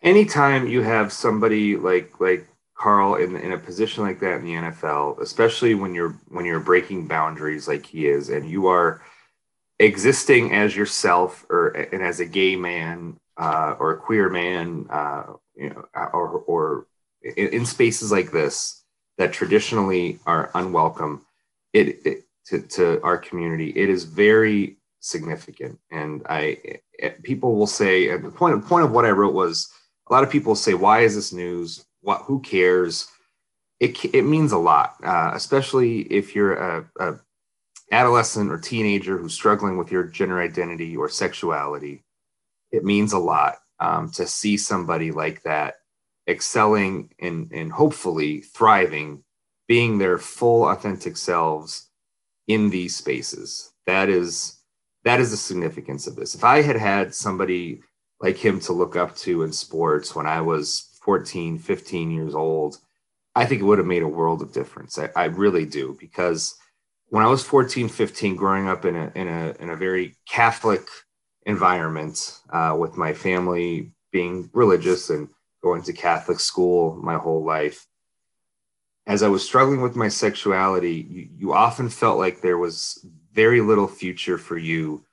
Anytime 0.05 0.67
you 0.67 0.81
have 0.81 1.11
somebody 1.11 1.75
like 1.75 2.19
like 2.19 2.47
Carl 2.75 3.15
in 3.15 3.35
in 3.35 3.51
a 3.51 3.57
position 3.57 4.03
like 4.03 4.19
that 4.21 4.39
in 4.39 4.45
the 4.45 4.53
NFL, 4.53 5.19
especially 5.19 5.75
when 5.75 5.93
you're 5.93 6.15
when 6.29 6.45
you're 6.45 6.59
breaking 6.59 7.07
boundaries 7.07 7.67
like 7.67 7.85
he 7.85 8.07
is, 8.07 8.29
and 8.29 8.49
you 8.49 8.67
are 8.67 9.01
existing 9.79 10.53
as 10.53 10.75
yourself 10.75 11.45
or 11.49 11.69
and 11.69 12.01
as 12.01 12.21
a 12.21 12.25
gay 12.25 12.55
man 12.55 13.17
uh, 13.37 13.75
or 13.79 13.91
a 13.91 13.97
queer 13.97 14.29
man, 14.29 14.85
uh, 14.89 15.23
you 15.55 15.69
know, 15.69 15.85
or, 16.13 16.43
or 16.47 16.87
in, 17.21 17.47
in, 17.49 17.65
spaces 17.65 18.11
like 18.11 18.31
this 18.31 18.83
that 19.17 19.33
traditionally 19.33 20.19
are 20.25 20.51
unwelcome, 20.55 21.25
it, 21.73 22.05
it 22.05 22.23
to, 22.45 22.61
to 22.61 23.01
our 23.03 23.17
community, 23.17 23.73
it 23.75 23.89
is 23.89 24.03
very 24.03 24.77
significant. 24.99 25.79
And 25.91 26.21
I, 26.29 26.79
people 27.23 27.55
will 27.55 27.67
say, 27.67 28.09
and 28.09 28.23
the 28.23 28.31
point 28.31 28.55
of, 28.55 28.65
point 28.65 28.85
of 28.85 28.91
what 28.91 29.05
I 29.05 29.11
wrote 29.11 29.33
was, 29.33 29.71
a 30.07 30.13
lot 30.13 30.23
of 30.23 30.29
people 30.29 30.55
say, 30.55 30.73
why 30.73 31.01
is 31.01 31.15
this 31.15 31.33
news? 31.33 31.85
What, 32.01 32.21
who 32.21 32.39
cares? 32.41 33.07
It, 33.79 34.03
it 34.13 34.23
means 34.23 34.51
a 34.51 34.57
lot, 34.57 34.95
uh, 35.03 35.31
especially 35.33 36.01
if 36.01 36.35
you're 36.35 36.53
a, 36.53 36.89
a 36.99 37.13
adolescent 37.91 38.51
or 38.51 38.57
teenager 38.57 39.17
who's 39.17 39.33
struggling 39.33 39.77
with 39.77 39.91
your 39.91 40.03
gender 40.03 40.41
identity 40.41 40.95
or 40.95 41.09
sexuality, 41.09 42.03
it 42.71 42.83
means 42.83 43.13
a 43.13 43.19
lot 43.19 43.55
um, 43.79 44.09
to 44.11 44.25
see 44.25 44.57
somebody 44.57 45.11
like 45.11 45.43
that 45.43 45.75
excelling 46.27 47.13
and, 47.19 47.51
and 47.51 47.71
hopefully 47.71 48.41
thriving, 48.41 49.23
being 49.67 49.97
their 49.97 50.17
full 50.17 50.67
authentic 50.69 51.17
selves 51.17 51.89
in 52.47 52.69
these 52.69 52.95
spaces. 52.95 53.71
That 53.85 54.09
is 54.09 54.59
that 55.03 55.19
is 55.19 55.29
the 55.29 55.37
significance 55.37 56.07
of 56.07 56.15
this. 56.15 56.33
If 56.33 56.43
I 56.43 56.63
had 56.63 56.75
had 56.75 57.13
somebody 57.13 57.81
like 58.25 58.37
him 58.37 58.59
to 58.59 58.73
look 58.73 58.95
up 58.95 59.15
to 59.15 59.43
in 59.43 59.53
sports 59.53 60.15
when 60.15 60.25
I 60.25 60.41
was 60.41 60.97
14, 61.03 61.59
15 61.59 62.09
years 62.09 62.33
old, 62.33 62.79
I 63.35 63.45
think 63.45 63.61
it 63.61 63.65
would 63.65 63.77
have 63.77 63.85
made 63.85 64.01
a 64.01 64.07
world 64.07 64.41
of 64.41 64.51
difference. 64.51 64.97
I, 64.97 65.11
I 65.15 65.25
really 65.25 65.63
do 65.63 65.95
because 65.99 66.55
when 67.09 67.23
I 67.23 67.27
was 67.27 67.43
14, 67.43 67.87
15, 67.87 68.35
growing 68.35 68.67
up 68.67 68.83
in 68.83 68.95
a 68.95 69.11
in 69.13 69.27
a 69.27 69.55
in 69.59 69.69
a 69.69 69.75
very 69.75 70.15
Catholic 70.27 70.87
environment, 71.45 72.41
uh, 72.49 72.75
with 72.79 72.97
my 72.97 73.13
family 73.13 73.91
being 74.11 74.49
religious 74.53 75.11
and 75.11 75.29
going 75.61 75.83
to 75.83 75.93
Catholic 75.93 76.39
school 76.39 76.95
my 76.95 77.17
whole 77.17 77.43
life, 77.45 77.85
as 79.05 79.21
I 79.21 79.27
was 79.27 79.45
struggling 79.45 79.81
with 79.81 79.95
my 79.95 80.07
sexuality, 80.07 81.05
you, 81.07 81.29
you 81.37 81.53
often 81.53 81.89
felt 81.89 82.17
like 82.17 82.41
there 82.41 82.57
was 82.57 83.05
very 83.33 83.61
little 83.61 83.87
future 83.87 84.39
for 84.39 84.57
you 84.57 85.05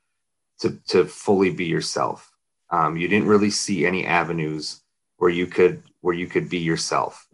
to 0.61 0.79
to 0.89 1.05
fully 1.05 1.51
be 1.51 1.67
yourself. 1.67 2.32
Um, 2.73 2.97
you 2.97 3.07
didn't 3.07 3.29
really 3.29 3.51
see 3.51 3.87
any 3.87 4.07
avenues 4.07 4.81
where 5.19 5.31
you 5.31 5.47
could 5.47 5.83
where 6.01 6.15
you 6.15 6.27
could 6.27 6.49
be 6.49 6.59
yourself. 6.59 7.29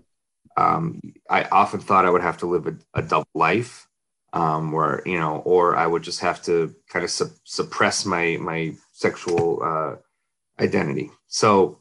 Um, 0.57 1.01
I 1.31 1.44
often 1.44 1.81
thought 1.81 2.05
I 2.05 2.11
would 2.11 2.22
have 2.22 2.38
to 2.38 2.46
live 2.46 2.66
a, 2.66 2.77
a 2.98 3.03
double 3.03 3.29
life 3.35 3.88
um, 4.33 4.72
where 4.72 5.03
you 5.07 5.18
know, 5.18 5.38
or 5.44 5.77
I 5.77 5.87
would 5.87 6.03
just 6.03 6.20
have 6.20 6.42
to 6.42 6.74
kind 6.88 7.05
of 7.05 7.11
su- 7.11 7.31
suppress 7.44 8.05
my 8.05 8.37
my 8.40 8.74
sexual 8.92 9.62
uh, 9.62 9.96
identity. 10.62 11.11
So 11.29 11.79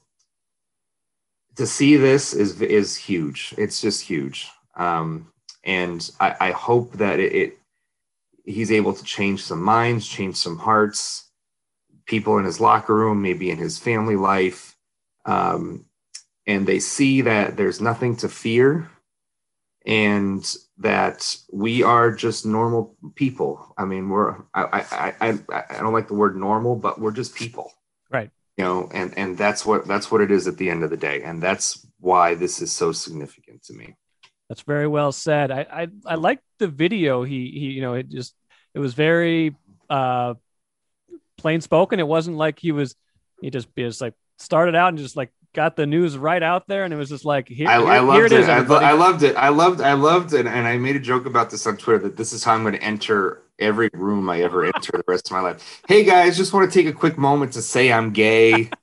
to 1.56 1.66
see 1.66 1.98
this 1.98 2.34
is 2.34 2.62
is 2.62 2.96
huge. 2.96 3.54
It's 3.58 3.82
just 3.82 4.02
huge, 4.02 4.50
um, 4.76 5.32
and 5.64 6.10
I, 6.20 6.36
I 6.40 6.52
hope 6.52 6.94
that 6.94 7.20
it, 7.20 7.34
it 7.34 7.58
he's 8.46 8.72
able 8.72 8.94
to 8.94 9.04
change 9.04 9.44
some 9.44 9.62
minds, 9.62 10.08
change 10.08 10.38
some 10.38 10.58
hearts, 10.58 11.27
people 12.08 12.38
in 12.40 12.46
his 12.46 12.60
locker 12.60 12.96
room, 12.96 13.22
maybe 13.22 13.52
in 13.52 13.58
his 13.58 13.78
family 13.78 14.16
life. 14.16 14.76
Um, 15.26 15.86
and 16.48 16.66
they 16.66 16.80
see 16.80 17.22
that 17.22 17.58
there's 17.58 17.82
nothing 17.82 18.16
to 18.18 18.30
fear 18.30 18.90
and 19.86 20.44
that 20.80 21.36
we 21.52 21.84
are 21.84 22.12
just 22.12 22.46
normal 22.46 22.96
people. 23.16 23.74
I 23.78 23.86
mean, 23.86 24.10
we're, 24.10 24.36
I, 24.54 24.86
I, 24.90 25.14
I, 25.22 25.40
I 25.70 25.80
don't 25.80 25.94
like 25.94 26.08
the 26.08 26.14
word 26.14 26.38
normal, 26.38 26.76
but 26.76 27.00
we're 27.00 27.12
just 27.12 27.36
people. 27.36 27.74
Right. 28.10 28.32
You 28.58 28.64
know, 28.64 28.90
and, 28.94 29.18
and 29.18 29.38
that's 29.38 29.66
what, 29.66 29.86
that's 29.86 30.10
what 30.10 30.22
it 30.22 30.32
is 30.32 30.48
at 30.48 30.58
the 30.58 30.70
end 30.70 30.84
of 30.84 30.90
the 30.90 30.98
day. 30.98 31.24
And 31.24 31.44
that's 31.44 31.86
why 32.00 32.36
this 32.36 32.62
is 32.62 32.72
so 32.72 32.92
significant 32.92 33.64
to 33.64 33.74
me. 33.74 33.96
That's 34.50 34.62
very 34.62 34.88
well 34.88 35.12
said. 35.12 35.52
I, 35.52 35.66
I, 35.70 35.88
I 36.06 36.16
like 36.16 36.40
the 36.58 36.70
video. 36.70 37.24
He, 37.24 37.52
he, 37.52 37.66
you 37.72 37.82
know, 37.82 37.96
it 37.96 38.08
just, 38.10 38.34
it 38.74 38.80
was 38.80 38.94
very, 38.94 39.56
uh, 39.90 40.36
plain 41.38 41.62
spoken. 41.62 42.00
It 42.00 42.08
wasn't 42.08 42.38
like 42.38 42.60
he 42.60 42.72
was, 42.72 42.96
he 43.42 43.50
just, 43.50 43.68
just 43.78 44.02
like 44.02 44.14
started 44.38 44.76
out 44.76 44.90
and 44.90 44.98
just 44.98 45.16
like 45.16 45.32
got 45.54 45.76
the 45.76 45.86
news 45.86 46.18
right 46.18 46.44
out 46.44 46.68
there, 46.68 46.84
and 46.84 46.94
it 46.94 46.98
was 46.98 47.10
just 47.10 47.26
like 47.26 47.48
here, 47.48 47.68
I, 47.68 47.78
here, 47.80 47.88
I 47.88 48.00
loved 48.00 48.16
here 48.18 48.26
it 48.26 48.32
is. 48.32 48.48
I, 48.50 48.58
everybody. 48.58 48.86
I 48.86 48.92
loved 48.94 49.24
it. 49.24 49.36
I 49.36 49.50
loved. 49.50 49.82
I 49.82 49.94
loved 49.94 50.34
it, 50.34 50.46
and 50.48 50.68
I 50.68 50.78
made 50.78 50.96
a 50.96 51.00
joke 51.00 51.26
about 51.26 51.50
this 51.50 51.66
on 51.66 51.78
Twitter 51.78 52.00
that 52.04 52.18
this 52.18 52.34
is 52.34 52.44
how 52.44 52.54
I'm 52.54 52.62
going 52.64 52.74
to 52.76 52.84
enter 52.84 53.42
every 53.60 53.90
room 53.94 54.30
I 54.30 54.42
ever 54.42 54.66
enter 54.66 54.92
the 54.94 55.04
rest 55.08 55.28
of 55.28 55.32
my 55.32 55.42
life. 55.42 55.82
Hey 55.88 56.04
guys, 56.04 56.38
just 56.38 56.54
want 56.54 56.72
to 56.72 56.80
take 56.80 56.88
a 56.88 56.96
quick 56.96 57.18
moment 57.18 57.54
to 57.54 57.62
say 57.62 57.92
I'm 57.92 58.12
gay. 58.12 58.70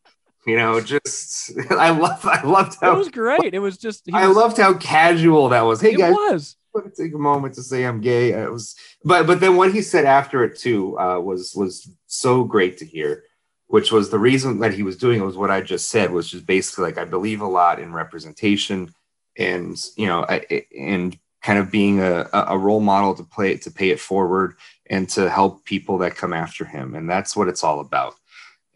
You 0.47 0.57
know, 0.57 0.79
just 0.83 1.53
I 1.71 1.88
love. 1.88 2.23
I 2.27 2.43
loved 2.43 2.77
how 2.79 2.93
it 2.93 2.99
was 2.99 3.09
great. 3.09 3.55
It 3.55 3.61
was 3.61 3.79
just. 3.79 4.03
he 4.05 4.12
I 4.12 4.27
was- 4.29 4.37
loved 4.37 4.59
how 4.59 4.75
casual 4.75 5.49
that 5.49 5.62
was. 5.62 5.81
Hey 5.81 5.93
It 5.93 5.97
guys, 5.99 6.12
was. 6.12 6.57
want 6.75 6.95
to 6.95 7.03
take 7.03 7.14
a 7.14 7.19
moment 7.19 7.55
to 7.55 7.62
say 7.62 7.85
I'm 7.85 8.03
gay. 8.03 8.33
It 8.33 8.53
was, 8.53 8.77
but 9.07 9.27
but 9.27 9.40
then 9.40 9.57
what 9.57 9.73
he 9.73 9.81
said 9.81 10.05
after 10.05 10.45
it 10.45 10.59
too 10.59 10.99
uh, 10.99 11.19
was 11.19 11.55
was 11.57 11.88
so 12.14 12.44
great 12.44 12.79
to 12.79 12.87
hear, 12.87 13.24
which 13.66 13.92
was 13.92 14.11
the 14.11 14.18
reason 14.18 14.61
that 14.61 14.74
he 14.74 14.83
was 14.83 14.96
doing 14.96 15.20
it 15.20 15.24
was 15.24 15.37
what 15.37 15.50
I 15.50 15.61
just 15.61 15.88
said 15.88 16.11
was 16.11 16.31
just 16.31 16.46
basically 16.46 16.85
like 16.85 16.98
I 16.98 17.05
believe 17.05 17.40
a 17.40 17.46
lot 17.46 17.81
in 17.81 17.92
representation, 17.92 18.94
and 19.37 19.77
you 19.96 20.07
know, 20.07 20.24
I, 20.29 20.66
and 20.77 21.18
kind 21.42 21.59
of 21.59 21.70
being 21.70 22.00
a, 22.00 22.29
a 22.33 22.57
role 22.57 22.81
model 22.81 23.14
to 23.14 23.22
play 23.22 23.53
it 23.53 23.62
to 23.62 23.70
pay 23.70 23.90
it 23.90 24.00
forward 24.00 24.57
and 24.88 25.09
to 25.11 25.29
help 25.29 25.64
people 25.64 25.98
that 25.98 26.16
come 26.16 26.33
after 26.33 26.64
him, 26.64 26.94
and 26.94 27.09
that's 27.09 27.37
what 27.37 27.48
it's 27.48 27.64
all 27.64 27.81
about. 27.81 28.14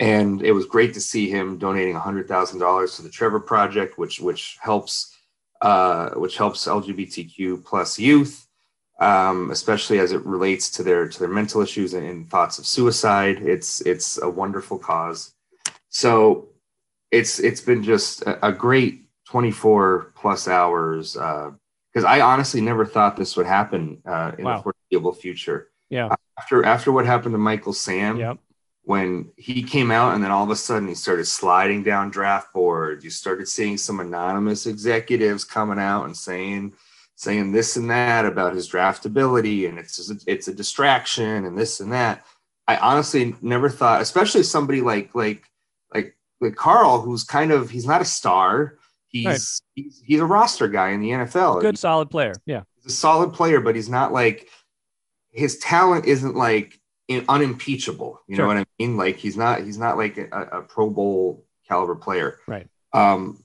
And 0.00 0.42
it 0.42 0.52
was 0.52 0.66
great 0.66 0.94
to 0.94 1.00
see 1.00 1.28
him 1.30 1.58
donating 1.58 1.94
hundred 1.94 2.28
thousand 2.28 2.60
dollars 2.60 2.96
to 2.96 3.02
the 3.02 3.10
Trevor 3.10 3.40
Project, 3.40 3.98
which 3.98 4.20
which 4.20 4.58
helps 4.60 5.16
uh, 5.60 6.10
which 6.10 6.36
helps 6.36 6.66
LGBTQ 6.66 7.64
plus 7.64 7.98
youth, 7.98 8.47
um, 8.98 9.50
especially 9.50 9.98
as 10.00 10.12
it 10.12 10.24
relates 10.26 10.70
to 10.70 10.82
their 10.82 11.08
to 11.08 11.18
their 11.18 11.28
mental 11.28 11.60
issues 11.60 11.94
and, 11.94 12.06
and 12.06 12.28
thoughts 12.30 12.58
of 12.58 12.66
suicide. 12.66 13.38
It's 13.42 13.80
it's 13.82 14.20
a 14.20 14.28
wonderful 14.28 14.78
cause. 14.78 15.34
So 15.88 16.48
it's 17.10 17.38
it's 17.38 17.60
been 17.60 17.82
just 17.82 18.22
a, 18.22 18.48
a 18.48 18.52
great 18.52 19.04
24 19.26 20.12
plus 20.14 20.48
hours 20.48 21.12
because 21.14 22.04
I 22.06 22.20
honestly 22.20 22.60
never 22.60 22.84
thought 22.84 23.16
this 23.16 23.36
would 23.36 23.46
happen 23.46 24.00
uh, 24.06 24.32
in 24.38 24.44
Wow. 24.44 24.56
the 24.58 24.62
foreseeable 24.90 25.12
future. 25.12 25.68
Yeah. 25.90 26.14
After 26.38 26.64
after 26.64 26.92
what 26.92 27.06
happened 27.06 27.34
to 27.34 27.38
Michael 27.38 27.72
Sam, 27.72 28.18
Yep. 28.18 28.38
when 28.82 29.30
he 29.36 29.62
came 29.62 29.90
out 29.90 30.14
and 30.14 30.22
then 30.24 30.30
all 30.30 30.44
of 30.44 30.50
a 30.50 30.56
sudden 30.56 30.88
he 30.88 30.94
started 30.94 31.26
sliding 31.26 31.82
down 31.82 32.10
draft 32.10 32.52
boards 32.54 33.04
you 33.04 33.10
started 33.10 33.46
seeing 33.48 33.76
some 33.76 34.00
anonymous 34.00 34.66
executives 34.66 35.44
coming 35.44 35.78
out 35.78 36.04
and 36.04 36.16
saying 36.16 36.72
saying 37.18 37.50
this 37.50 37.76
and 37.76 37.90
that 37.90 38.24
about 38.24 38.54
his 38.54 38.70
draftability 38.70 39.68
and 39.68 39.76
it's 39.76 40.08
a, 40.08 40.14
it's 40.26 40.46
a 40.46 40.54
distraction 40.54 41.44
and 41.44 41.58
this 41.58 41.80
and 41.80 41.92
that 41.92 42.24
i 42.68 42.76
honestly 42.76 43.34
never 43.42 43.68
thought 43.68 44.00
especially 44.00 44.42
somebody 44.44 44.80
like 44.80 45.12
like 45.16 45.42
like 45.92 46.16
like 46.40 46.54
carl 46.54 47.00
who's 47.00 47.24
kind 47.24 47.50
of 47.50 47.70
he's 47.70 47.86
not 47.86 48.00
a 48.00 48.04
star 48.04 48.78
he's 49.08 49.26
Right. 49.26 49.40
he's, 49.74 50.00
he's 50.06 50.20
a 50.20 50.24
roster 50.26 50.68
guy 50.68 50.90
in 50.90 51.00
the 51.00 51.10
nfl 51.10 51.60
Good, 51.60 51.76
solid 51.78 52.08
player. 52.08 52.34
Yeah. 52.46 52.62
he's 52.76 52.92
a 52.92 52.96
solid 52.96 53.32
player, 53.32 53.60
but 53.60 53.74
he's 53.74 53.88
not 53.88 54.12
like 54.12 54.48
his 55.32 55.58
talent 55.58 56.04
isn't 56.06 56.36
like 56.36 56.78
in, 57.08 57.24
unimpeachable. 57.28 58.20
You 58.28 58.36
Sure. 58.36 58.44
know 58.44 58.48
what 58.54 58.58
I 58.58 58.64
mean? 58.78 58.96
Like 58.96 59.16
he's 59.16 59.36
not 59.36 59.62
he's 59.62 59.78
not 59.78 59.96
like 59.96 60.18
a, 60.18 60.28
a 60.58 60.62
Pro 60.62 60.88
Bowl 60.90 61.44
caliber 61.66 61.96
player. 61.96 62.38
Right. 62.46 62.68
Um, 62.92 63.42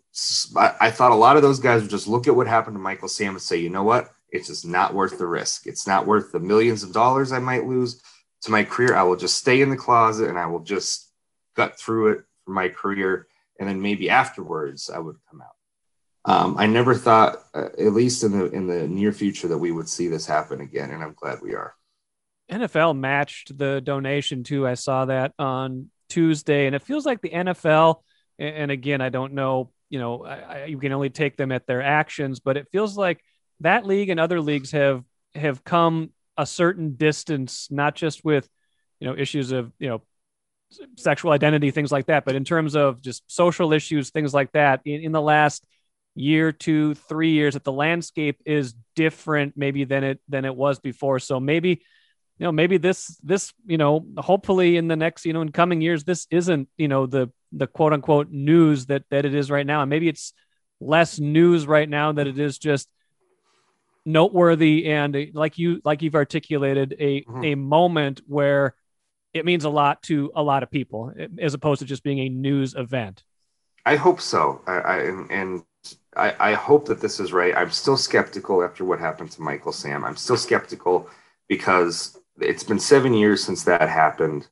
I, 0.55 0.91
thought 0.91 1.11
a 1.11 1.15
lot 1.15 1.37
of 1.37 1.41
those 1.41 1.59
guys 1.59 1.81
would 1.81 1.89
just 1.89 2.07
look 2.07 2.27
at 2.27 2.35
what 2.35 2.47
happened 2.47 2.75
to 2.75 2.79
Michael 2.79 3.07
Sam 3.07 3.33
and 3.33 3.41
say, 3.41 3.57
you 3.57 3.69
know 3.69 3.83
what? 3.83 4.11
It's 4.29 4.47
just 4.47 4.65
not 4.65 4.93
worth 4.93 5.17
the 5.17 5.25
risk. 5.25 5.65
It's 5.65 5.87
not 5.87 6.05
worth 6.05 6.31
the 6.31 6.39
millions 6.39 6.83
of 6.83 6.93
dollars 6.93 7.31
I 7.31 7.39
might 7.39 7.65
lose 7.65 8.01
to 8.43 8.51
my 8.51 8.63
career. 8.63 8.95
I 8.95 9.03
will 9.03 9.15
just 9.15 9.37
stay 9.37 9.61
in 9.61 9.69
the 9.69 9.77
closet 9.77 10.29
and 10.29 10.37
I 10.37 10.45
will 10.45 10.59
just 10.59 11.09
gut 11.55 11.79
through 11.79 12.09
it 12.09 12.23
for 12.45 12.51
my 12.51 12.69
career, 12.69 13.27
and 13.59 13.67
then 13.67 13.81
maybe 13.81 14.09
afterwards 14.09 14.89
I 14.89 14.99
would 14.99 15.17
come 15.29 15.41
out. 15.41 15.47
Um, 16.25 16.57
I 16.57 16.67
never 16.67 16.95
thought, 16.95 17.43
uh, 17.53 17.69
at 17.77 17.93
least 17.93 18.23
in 18.23 18.31
the 18.31 18.45
in 18.51 18.67
the 18.67 18.87
near 18.87 19.11
future, 19.11 19.47
that 19.49 19.57
we 19.57 19.71
would 19.71 19.89
see 19.89 20.07
this 20.07 20.25
happen 20.25 20.61
again, 20.61 20.91
and 20.91 21.03
I'm 21.03 21.13
glad 21.13 21.41
we 21.41 21.53
are. 21.53 21.75
NFL 22.51 22.97
matched 22.97 23.57
the 23.57 23.81
donation 23.81 24.43
too. 24.43 24.67
I 24.67 24.75
saw 24.75 25.05
that 25.05 25.33
on 25.37 25.89
Tuesday, 26.09 26.65
and 26.65 26.75
it 26.75 26.81
feels 26.81 27.05
like 27.05 27.21
the 27.21 27.29
NFL. 27.29 28.01
And 28.39 28.71
again, 28.71 29.01
I 29.01 29.09
don't 29.09 29.33
know. 29.33 29.71
You 29.93 29.99
know, 29.99 30.25
I, 30.25 30.35
I, 30.37 30.65
you 30.65 30.79
can 30.79 30.91
only 30.91 31.11
take 31.11 31.37
them 31.37 31.51
at 31.51 31.67
their 31.67 31.83
actions, 31.83 32.39
but 32.39 32.57
it 32.57 32.67
feels 32.71 32.97
like 32.97 33.23
that 33.59 33.85
league 33.85 34.09
and 34.09 34.19
other 34.19 34.41
leagues 34.41 34.71
have 34.71 35.03
have 35.35 35.63
come 35.63 36.09
a 36.35 36.47
certain 36.47 36.95
distance, 36.95 37.67
not 37.69 37.93
just 37.93 38.25
with 38.25 38.49
you 38.99 39.07
know 39.07 39.15
issues 39.15 39.51
of 39.51 39.71
you 39.77 39.89
know 39.89 40.01
sexual 40.97 41.31
identity, 41.31 41.69
things 41.69 41.91
like 41.91 42.07
that, 42.07 42.25
but 42.25 42.33
in 42.33 42.43
terms 42.43 42.75
of 42.75 43.03
just 43.03 43.21
social 43.27 43.71
issues, 43.71 44.09
things 44.09 44.33
like 44.33 44.51
that. 44.53 44.81
In, 44.83 45.01
in 45.01 45.11
the 45.11 45.21
last 45.21 45.63
year, 46.15 46.51
two, 46.51 46.95
three 46.95 47.33
years, 47.33 47.53
that 47.53 47.63
the 47.63 47.71
landscape 47.71 48.41
is 48.47 48.73
different, 48.95 49.53
maybe 49.55 49.83
than 49.83 50.03
it 50.03 50.21
than 50.27 50.43
it 50.43 50.55
was 50.55 50.79
before. 50.79 51.19
So 51.19 51.39
maybe 51.39 51.69
you 52.39 52.45
know 52.47 52.51
maybe 52.51 52.77
this 52.77 53.15
this 53.21 53.53
you 53.67 53.77
know 53.77 54.07
hopefully 54.17 54.75
in 54.77 54.87
the 54.87 54.95
next 54.95 55.23
you 55.23 55.33
know 55.33 55.41
in 55.41 55.51
coming 55.51 55.81
years 55.81 56.03
this 56.03 56.25
isn't 56.31 56.67
you 56.77 56.87
know 56.87 57.05
the 57.05 57.29
the 57.55 57.67
quote 57.67 57.93
unquote 57.93 58.29
news 58.31 58.87
that 58.87 59.03
that 59.11 59.25
it 59.25 59.33
is 59.35 59.51
right 59.51 59.65
now 59.65 59.81
and 59.81 59.89
maybe 59.89 60.07
it's 60.09 60.33
less 60.79 61.19
news 61.19 61.65
right 61.67 61.87
now 61.89 62.11
that 62.11 62.27
it 62.27 62.39
is 62.39 62.57
just 62.57 62.89
noteworthy 64.05 64.87
and 64.87 65.15
like 65.33 65.57
you 65.57 65.79
like 65.85 66.01
you've 66.01 66.15
articulated 66.15 66.95
a 66.99 67.23
Mhm. 67.23 67.45
a 67.45 67.55
moment 67.55 68.21
where 68.27 68.75
it 69.33 69.45
means 69.45 69.63
a 69.63 69.69
lot 69.69 70.03
to 70.03 70.31
a 70.35 70.43
lot 70.43 70.61
of 70.63 70.69
people 70.69 71.13
as 71.39 71.53
opposed 71.53 71.79
to 71.79 71.85
just 71.85 72.03
being 72.03 72.19
a 72.19 72.29
news 72.29 72.75
event 72.75 73.23
I 73.85 73.97
hope 73.97 74.21
so. 74.21 74.61
I, 74.65 74.73
I 74.73 74.97
and, 74.99 75.31
and 75.31 75.63
I, 76.15 76.35
I 76.39 76.53
hope 76.53 76.85
that 76.87 77.01
this 77.01 77.19
is 77.19 77.33
right. 77.33 77.55
I'm 77.55 77.71
still 77.71 77.97
skeptical 77.97 78.63
after 78.63 78.85
what 78.85 78.99
happened 78.99 79.31
to 79.31 79.41
Michael 79.41 79.73
Sam. 79.73 80.05
I'm 80.05 80.15
still 80.15 80.37
skeptical 80.37 81.09
because 81.49 82.17
it's 82.39 82.63
been 82.63 82.79
seven 82.79 83.13
years 83.13 83.43
since 83.43 83.63
that 83.65 83.89
happened, 83.89 84.47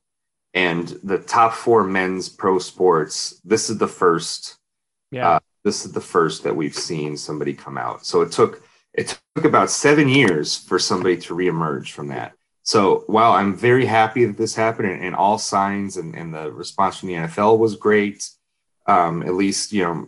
and 0.54 0.88
the 1.02 1.18
top 1.18 1.54
four 1.54 1.84
men's 1.84 2.28
pro 2.28 2.58
sports. 2.58 3.40
This 3.44 3.70
is 3.70 3.78
the 3.78 3.88
first. 3.88 4.56
yeah 5.10 5.30
Uh, 5.30 5.40
this 5.64 5.84
is 5.84 5.92
the 5.92 6.00
first 6.00 6.42
that 6.42 6.56
we've 6.56 6.74
seen 6.74 7.16
somebody 7.16 7.54
come 7.54 7.78
out. 7.78 8.04
So 8.04 8.22
it 8.22 8.32
took 8.32 8.62
it 8.92 9.18
took 9.34 9.44
about 9.44 9.70
seven 9.70 10.08
years 10.08 10.56
for 10.56 10.78
somebody 10.78 11.16
to 11.16 11.34
reemerge 11.34 11.92
from 11.92 12.08
that. 12.08 12.32
So 12.64 13.04
while 13.06 13.32
I'm 13.32 13.56
very 13.56 13.86
happy 13.86 14.24
that 14.24 14.36
this 14.36 14.54
happened 14.54 14.88
and, 14.90 15.02
and 15.02 15.16
all 15.16 15.38
signs 15.38 15.96
and, 15.96 16.14
and 16.14 16.34
the 16.34 16.50
response 16.52 16.98
from 16.98 17.08
the 17.08 17.14
NFL 17.14 17.58
was 17.58 17.76
great, 17.76 18.28
um, 18.86 19.22
at 19.22 19.34
least 19.34 19.72
you 19.72 19.82
know 19.84 20.06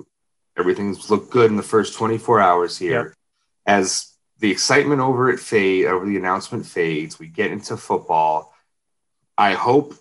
everything's 0.56 1.10
looked 1.10 1.30
good 1.30 1.50
in 1.50 1.56
the 1.56 1.62
first 1.62 1.96
24 1.96 2.40
hours 2.40 2.78
here. 2.78 3.14
As 3.66 4.14
the 4.38 4.50
excitement 4.50 5.00
over 5.00 5.30
it 5.30 5.40
fade, 5.40 5.86
over 5.86 6.04
the 6.04 6.16
announcement 6.16 6.66
fades, 6.66 7.18
we 7.18 7.26
get 7.26 7.50
into 7.50 7.76
football. 7.76 8.54
I 9.38 9.54
hope, 9.54 9.94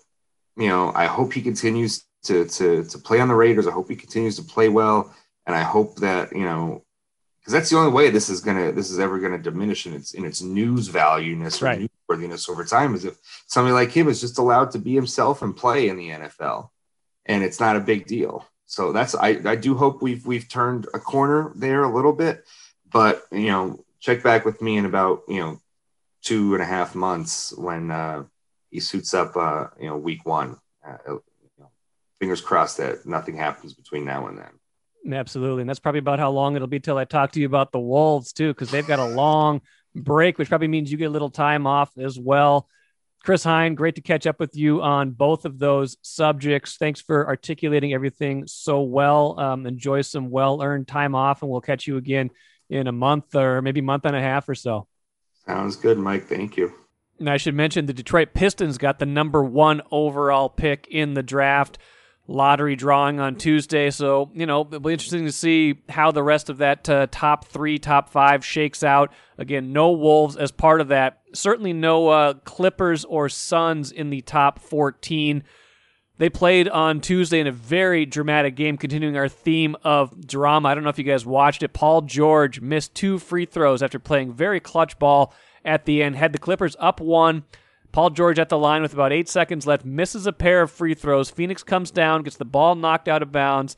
you 0.56 0.68
know, 0.68 0.92
I 0.94 1.06
hope 1.06 1.32
he 1.32 1.42
continues 1.42 2.04
to 2.24 2.46
to 2.46 2.84
to 2.84 2.98
play 2.98 3.20
on 3.20 3.28
the 3.28 3.34
Raiders. 3.34 3.66
I 3.66 3.72
hope 3.72 3.88
he 3.88 3.96
continues 3.96 4.36
to 4.36 4.42
play 4.42 4.68
well, 4.68 5.14
and 5.46 5.54
I 5.54 5.62
hope 5.62 5.96
that 5.96 6.32
you 6.32 6.44
know, 6.44 6.84
because 7.40 7.52
that's 7.52 7.70
the 7.70 7.76
only 7.76 7.92
way 7.92 8.10
this 8.10 8.28
is 8.28 8.40
gonna 8.40 8.72
this 8.72 8.90
is 8.90 8.98
ever 8.98 9.18
gonna 9.18 9.38
diminish 9.38 9.86
in 9.86 9.94
its 9.94 10.14
in 10.14 10.24
its 10.24 10.40
news 10.42 10.88
valueness 10.88 11.60
or 11.60 11.66
Right. 11.66 11.90
newsworthiness 12.10 12.48
over 12.48 12.64
time. 12.64 12.94
Is 12.94 13.04
if 13.04 13.16
somebody 13.46 13.74
like 13.74 13.90
him 13.90 14.08
is 14.08 14.20
just 14.20 14.38
allowed 14.38 14.70
to 14.72 14.78
be 14.78 14.94
himself 14.94 15.42
and 15.42 15.56
play 15.56 15.88
in 15.88 15.96
the 15.96 16.10
NFL, 16.10 16.70
and 17.26 17.42
it's 17.42 17.60
not 17.60 17.76
a 17.76 17.80
big 17.80 18.06
deal. 18.06 18.46
So 18.66 18.92
that's 18.92 19.14
I 19.14 19.40
I 19.44 19.56
do 19.56 19.74
hope 19.76 20.02
we've 20.02 20.24
we've 20.26 20.48
turned 20.48 20.86
a 20.94 20.98
corner 20.98 21.52
there 21.54 21.82
a 21.84 21.94
little 21.94 22.12
bit, 22.12 22.44
but 22.90 23.24
you 23.30 23.48
know, 23.48 23.84
check 24.00 24.22
back 24.22 24.44
with 24.44 24.62
me 24.62 24.78
in 24.78 24.86
about 24.86 25.22
you 25.28 25.40
know 25.40 25.60
two 26.22 26.54
and 26.54 26.62
a 26.62 26.66
half 26.66 26.94
months 26.94 27.52
when 27.58 27.90
uh, 27.90 28.24
he 28.74 28.80
suits 28.80 29.14
up 29.14 29.36
uh, 29.36 29.68
you 29.80 29.86
know 29.86 29.96
week 29.96 30.26
one. 30.26 30.58
Uh, 30.84 30.96
you 31.06 31.22
know, 31.60 31.70
fingers 32.18 32.40
crossed 32.40 32.78
that 32.78 33.06
nothing 33.06 33.36
happens 33.36 33.72
between 33.72 34.04
now 34.04 34.26
and 34.26 34.36
then. 34.36 35.14
Absolutely. 35.14 35.60
And 35.60 35.70
that's 35.70 35.78
probably 35.78 36.00
about 36.00 36.18
how 36.18 36.30
long 36.30 36.56
it'll 36.56 36.66
be 36.66 36.80
till 36.80 36.98
I 36.98 37.04
talk 37.04 37.32
to 37.32 37.40
you 37.40 37.46
about 37.46 37.70
the 37.70 37.78
Wolves, 37.78 38.32
too, 38.32 38.48
because 38.48 38.70
they've 38.70 38.86
got 38.86 38.98
a 38.98 39.04
long, 39.06 39.60
break, 39.94 40.38
which 40.38 40.48
probably 40.48 40.66
means 40.66 40.90
you 40.90 40.98
get 40.98 41.04
a 41.04 41.10
little 41.10 41.30
time 41.30 41.68
off 41.68 41.96
as 41.96 42.18
well. 42.18 42.68
Chris 43.22 43.44
Hine, 43.44 43.74
great 43.74 43.94
to 43.94 44.00
catch 44.00 44.26
up 44.26 44.40
with 44.40 44.56
you 44.56 44.82
on 44.82 45.12
both 45.12 45.44
of 45.44 45.58
those 45.58 45.96
subjects. 46.02 46.76
Thanks 46.76 47.00
for 47.00 47.28
articulating 47.28 47.94
everything 47.94 48.46
so 48.48 48.82
well. 48.82 49.38
Um, 49.38 49.66
enjoy 49.66 50.02
some 50.02 50.30
well 50.30 50.62
earned 50.62 50.88
time 50.88 51.14
off, 51.14 51.42
and 51.42 51.50
we'll 51.50 51.60
catch 51.60 51.86
you 51.86 51.96
again 51.96 52.30
in 52.68 52.88
a 52.88 52.92
month 52.92 53.34
or 53.36 53.62
maybe 53.62 53.80
month 53.80 54.04
and 54.04 54.16
a 54.16 54.20
half 54.20 54.48
or 54.48 54.54
so. 54.56 54.88
Sounds 55.46 55.76
good, 55.76 55.96
Mike. 55.96 56.26
Thank 56.26 56.56
you. 56.56 56.74
And 57.18 57.30
I 57.30 57.36
should 57.36 57.54
mention 57.54 57.86
the 57.86 57.92
Detroit 57.92 58.34
Pistons 58.34 58.78
got 58.78 58.98
the 58.98 59.06
number 59.06 59.42
one 59.42 59.82
overall 59.90 60.48
pick 60.48 60.86
in 60.90 61.14
the 61.14 61.22
draft 61.22 61.78
lottery 62.26 62.74
drawing 62.74 63.20
on 63.20 63.36
Tuesday. 63.36 63.90
So, 63.90 64.30
you 64.34 64.46
know, 64.46 64.62
it'll 64.62 64.80
be 64.80 64.92
interesting 64.92 65.26
to 65.26 65.32
see 65.32 65.82
how 65.88 66.10
the 66.10 66.22
rest 66.22 66.48
of 66.48 66.58
that 66.58 66.88
uh, 66.88 67.06
top 67.10 67.46
three, 67.46 67.78
top 67.78 68.08
five 68.08 68.44
shakes 68.44 68.82
out. 68.82 69.12
Again, 69.38 69.72
no 69.72 69.92
Wolves 69.92 70.36
as 70.36 70.50
part 70.50 70.80
of 70.80 70.88
that. 70.88 71.20
Certainly 71.34 71.74
no 71.74 72.08
uh, 72.08 72.34
Clippers 72.44 73.04
or 73.04 73.28
Suns 73.28 73.92
in 73.92 74.10
the 74.10 74.22
top 74.22 74.58
14. 74.58 75.44
They 76.16 76.30
played 76.30 76.68
on 76.68 77.00
Tuesday 77.00 77.40
in 77.40 77.48
a 77.48 77.52
very 77.52 78.06
dramatic 78.06 78.54
game, 78.54 78.78
continuing 78.78 79.16
our 79.16 79.28
theme 79.28 79.76
of 79.82 80.26
drama. 80.26 80.68
I 80.68 80.74
don't 80.74 80.84
know 80.84 80.90
if 80.90 80.98
you 80.98 81.04
guys 81.04 81.26
watched 81.26 81.64
it. 81.64 81.72
Paul 81.72 82.02
George 82.02 82.60
missed 82.60 82.94
two 82.94 83.18
free 83.18 83.46
throws 83.46 83.82
after 83.82 83.98
playing 83.98 84.32
very 84.32 84.60
clutch 84.60 84.98
ball 84.98 85.34
at 85.64 85.84
the 85.84 86.02
end, 86.02 86.16
had 86.16 86.32
the 86.32 86.38
Clippers 86.38 86.76
up 86.78 87.00
one. 87.00 87.44
Paul 87.92 88.10
George 88.10 88.40
at 88.40 88.48
the 88.48 88.58
line 88.58 88.82
with 88.82 88.92
about 88.92 89.12
eight 89.12 89.28
seconds 89.28 89.66
left, 89.66 89.84
misses 89.84 90.26
a 90.26 90.32
pair 90.32 90.62
of 90.62 90.70
free 90.70 90.94
throws. 90.94 91.30
Phoenix 91.30 91.62
comes 91.62 91.92
down, 91.92 92.22
gets 92.22 92.36
the 92.36 92.44
ball 92.44 92.74
knocked 92.74 93.08
out 93.08 93.22
of 93.22 93.30
bounds. 93.30 93.76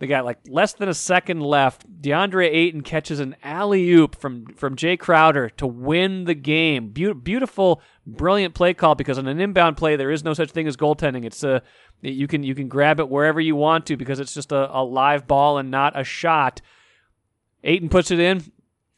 They 0.00 0.06
got 0.06 0.24
like 0.24 0.38
less 0.48 0.72
than 0.72 0.88
a 0.88 0.94
second 0.94 1.42
left. 1.42 2.00
DeAndre 2.00 2.48
Ayton 2.48 2.80
catches 2.80 3.20
an 3.20 3.36
alley 3.42 3.90
oop 3.90 4.16
from 4.16 4.46
from 4.46 4.74
Jae 4.74 4.98
Crowder 4.98 5.50
to 5.50 5.66
win 5.66 6.24
the 6.24 6.34
game. 6.34 6.88
Be- 6.88 7.12
beautiful, 7.12 7.82
brilliant 8.06 8.54
play 8.54 8.72
call 8.72 8.94
because 8.94 9.18
on 9.18 9.28
an 9.28 9.38
inbound 9.38 9.76
play 9.76 9.96
there 9.96 10.10
is 10.10 10.24
no 10.24 10.32
such 10.32 10.52
thing 10.52 10.66
as 10.66 10.78
goaltending. 10.78 11.26
It's 11.26 11.44
a 11.44 11.62
you 12.00 12.26
can 12.26 12.42
you 12.42 12.54
can 12.54 12.66
grab 12.66 12.98
it 12.98 13.10
wherever 13.10 13.42
you 13.42 13.56
want 13.56 13.84
to 13.86 13.98
because 13.98 14.20
it's 14.20 14.32
just 14.32 14.52
a, 14.52 14.74
a 14.74 14.82
live 14.82 15.26
ball 15.26 15.58
and 15.58 15.70
not 15.70 16.00
a 16.00 16.02
shot. 16.02 16.62
Ayton 17.62 17.90
puts 17.90 18.10
it 18.10 18.18
in. 18.18 18.42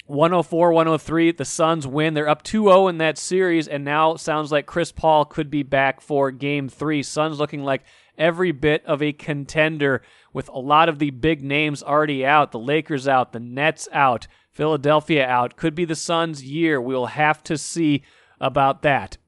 104 0.06 0.72
103. 0.72 1.32
The 1.32 1.44
Suns 1.44 1.86
win. 1.86 2.14
They're 2.14 2.28
up 2.28 2.42
2 2.42 2.64
0 2.64 2.88
in 2.88 2.98
that 2.98 3.18
series, 3.18 3.68
and 3.68 3.84
now 3.84 4.16
sounds 4.16 4.50
like 4.50 4.66
Chris 4.66 4.92
Paul 4.92 5.24
could 5.24 5.50
be 5.50 5.62
back 5.62 6.00
for 6.00 6.30
game 6.30 6.68
three. 6.68 7.02
Suns 7.02 7.38
looking 7.38 7.62
like 7.62 7.82
every 8.18 8.52
bit 8.52 8.84
of 8.84 9.02
a 9.02 9.12
contender 9.12 10.02
with 10.32 10.48
a 10.48 10.58
lot 10.58 10.88
of 10.88 10.98
the 10.98 11.10
big 11.10 11.42
names 11.42 11.82
already 11.82 12.26
out. 12.26 12.52
The 12.52 12.58
Lakers 12.58 13.06
out, 13.06 13.32
the 13.32 13.40
Nets 13.40 13.88
out, 13.92 14.26
Philadelphia 14.50 15.26
out. 15.26 15.56
Could 15.56 15.74
be 15.74 15.84
the 15.84 15.94
Suns' 15.94 16.44
year. 16.44 16.80
We'll 16.80 17.06
have 17.06 17.42
to 17.44 17.56
see 17.56 18.02
about 18.40 18.82
that. 18.82 19.18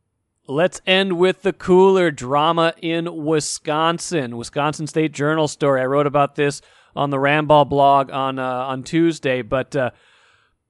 Let's 0.46 0.82
end 0.87 1.14
with 1.14 1.42
the 1.42 1.54
cooler 1.54 2.10
drama 2.10 2.74
in 2.82 3.24
Wisconsin. 3.24 4.37
Wisconsin 4.37 4.87
State 4.87 5.12
Journal 5.12 5.48
story. 5.48 5.80
I 5.80 5.87
wrote 5.87 6.06
about 6.06 6.34
this 6.34 6.60
on 6.94 7.10
the 7.10 7.16
RandBall 7.16 7.68
blog 7.68 8.10
on 8.10 8.38
uh, 8.38 8.44
on 8.44 8.82
Tuesday, 8.82 9.40
but. 9.40 9.76
Uh, 9.76 9.90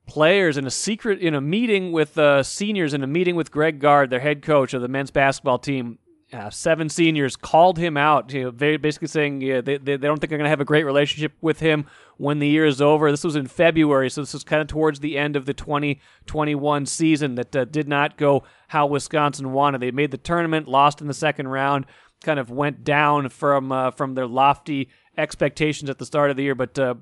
players 0.07 0.57
in 0.57 0.67
a 0.67 0.71
secret 0.71 1.21
in 1.21 1.35
a 1.35 1.41
meeting 1.41 1.93
with 1.93 2.19
uh, 2.19 2.43
seniors 2.43 2.95
in 2.95 3.03
a 3.03 3.07
meeting 3.07 3.37
with 3.37 3.51
Greg 3.51 3.79
Gard, 3.81 4.11
their 4.11 4.21
head 4.21 4.43
coach 4.43 4.75
of 4.75 4.83
the 4.83 4.89
men's 4.89 5.11
basketball 5.11 5.59
team. 5.59 5.99
Uh, 6.33 6.51
seven 6.51 6.89
seniors 6.89 7.37
called 7.37 7.79
him 7.79 7.97
out, 7.97 8.33
you 8.33 8.45
know, 8.45 8.51
basically 8.51 9.07
saying 9.07 9.41
yeah, 9.41 9.61
they, 9.61 9.77
they, 9.77 9.97
they 9.97 10.09
don't 10.09 10.19
think 10.19 10.31
they're 10.31 10.39
going 10.39 10.47
to 10.47 10.51
have 10.51 10.61
a 10.61 10.65
great 10.65 10.85
relationship 10.85 11.33
with 11.41 11.61
him 11.61 11.87
when 12.17 12.41
the 12.41 12.49
year 12.49 12.67
is 12.67 12.81
over. 12.81 13.11
This 13.11 13.23
was 13.23 13.37
in 13.37 13.47
February, 13.47 14.11
so 14.11 14.23
this 14.23 14.33
was 14.33 14.43
kind 14.43 14.61
of 14.61 14.67
towards 14.67 14.99
the 14.99 15.17
end 15.17 15.37
of 15.37 15.47
the 15.47 15.55
2021 15.55 16.87
season 16.87 17.37
that 17.37 17.55
uh, 17.55 17.65
did 17.67 17.87
not 17.87 18.17
go 18.17 18.43
how 18.69 18.87
Wisconsin 18.87 19.53
wanted. 19.53 19.81
They 19.81 19.93
made 19.93 20.11
the 20.11 20.19
tournament, 20.19 20.67
lost 20.67 21.01
in 21.01 21.07
the 21.07 21.15
second 21.15 21.49
round, 21.49 21.87
kind 22.25 22.41
of 22.41 22.51
went 22.51 22.83
down 22.83 23.29
from 23.29 23.71
uh, 23.71 23.93
from 23.93 24.15
their 24.15 24.27
lofty 24.27 24.89
expectations 25.17 25.89
at 25.89 25.99
the 25.99 26.07
start 26.07 26.31
of 26.31 26.37
the 26.37 26.43
year, 26.43 26.57
but 26.57 26.77
uh, 26.79 26.95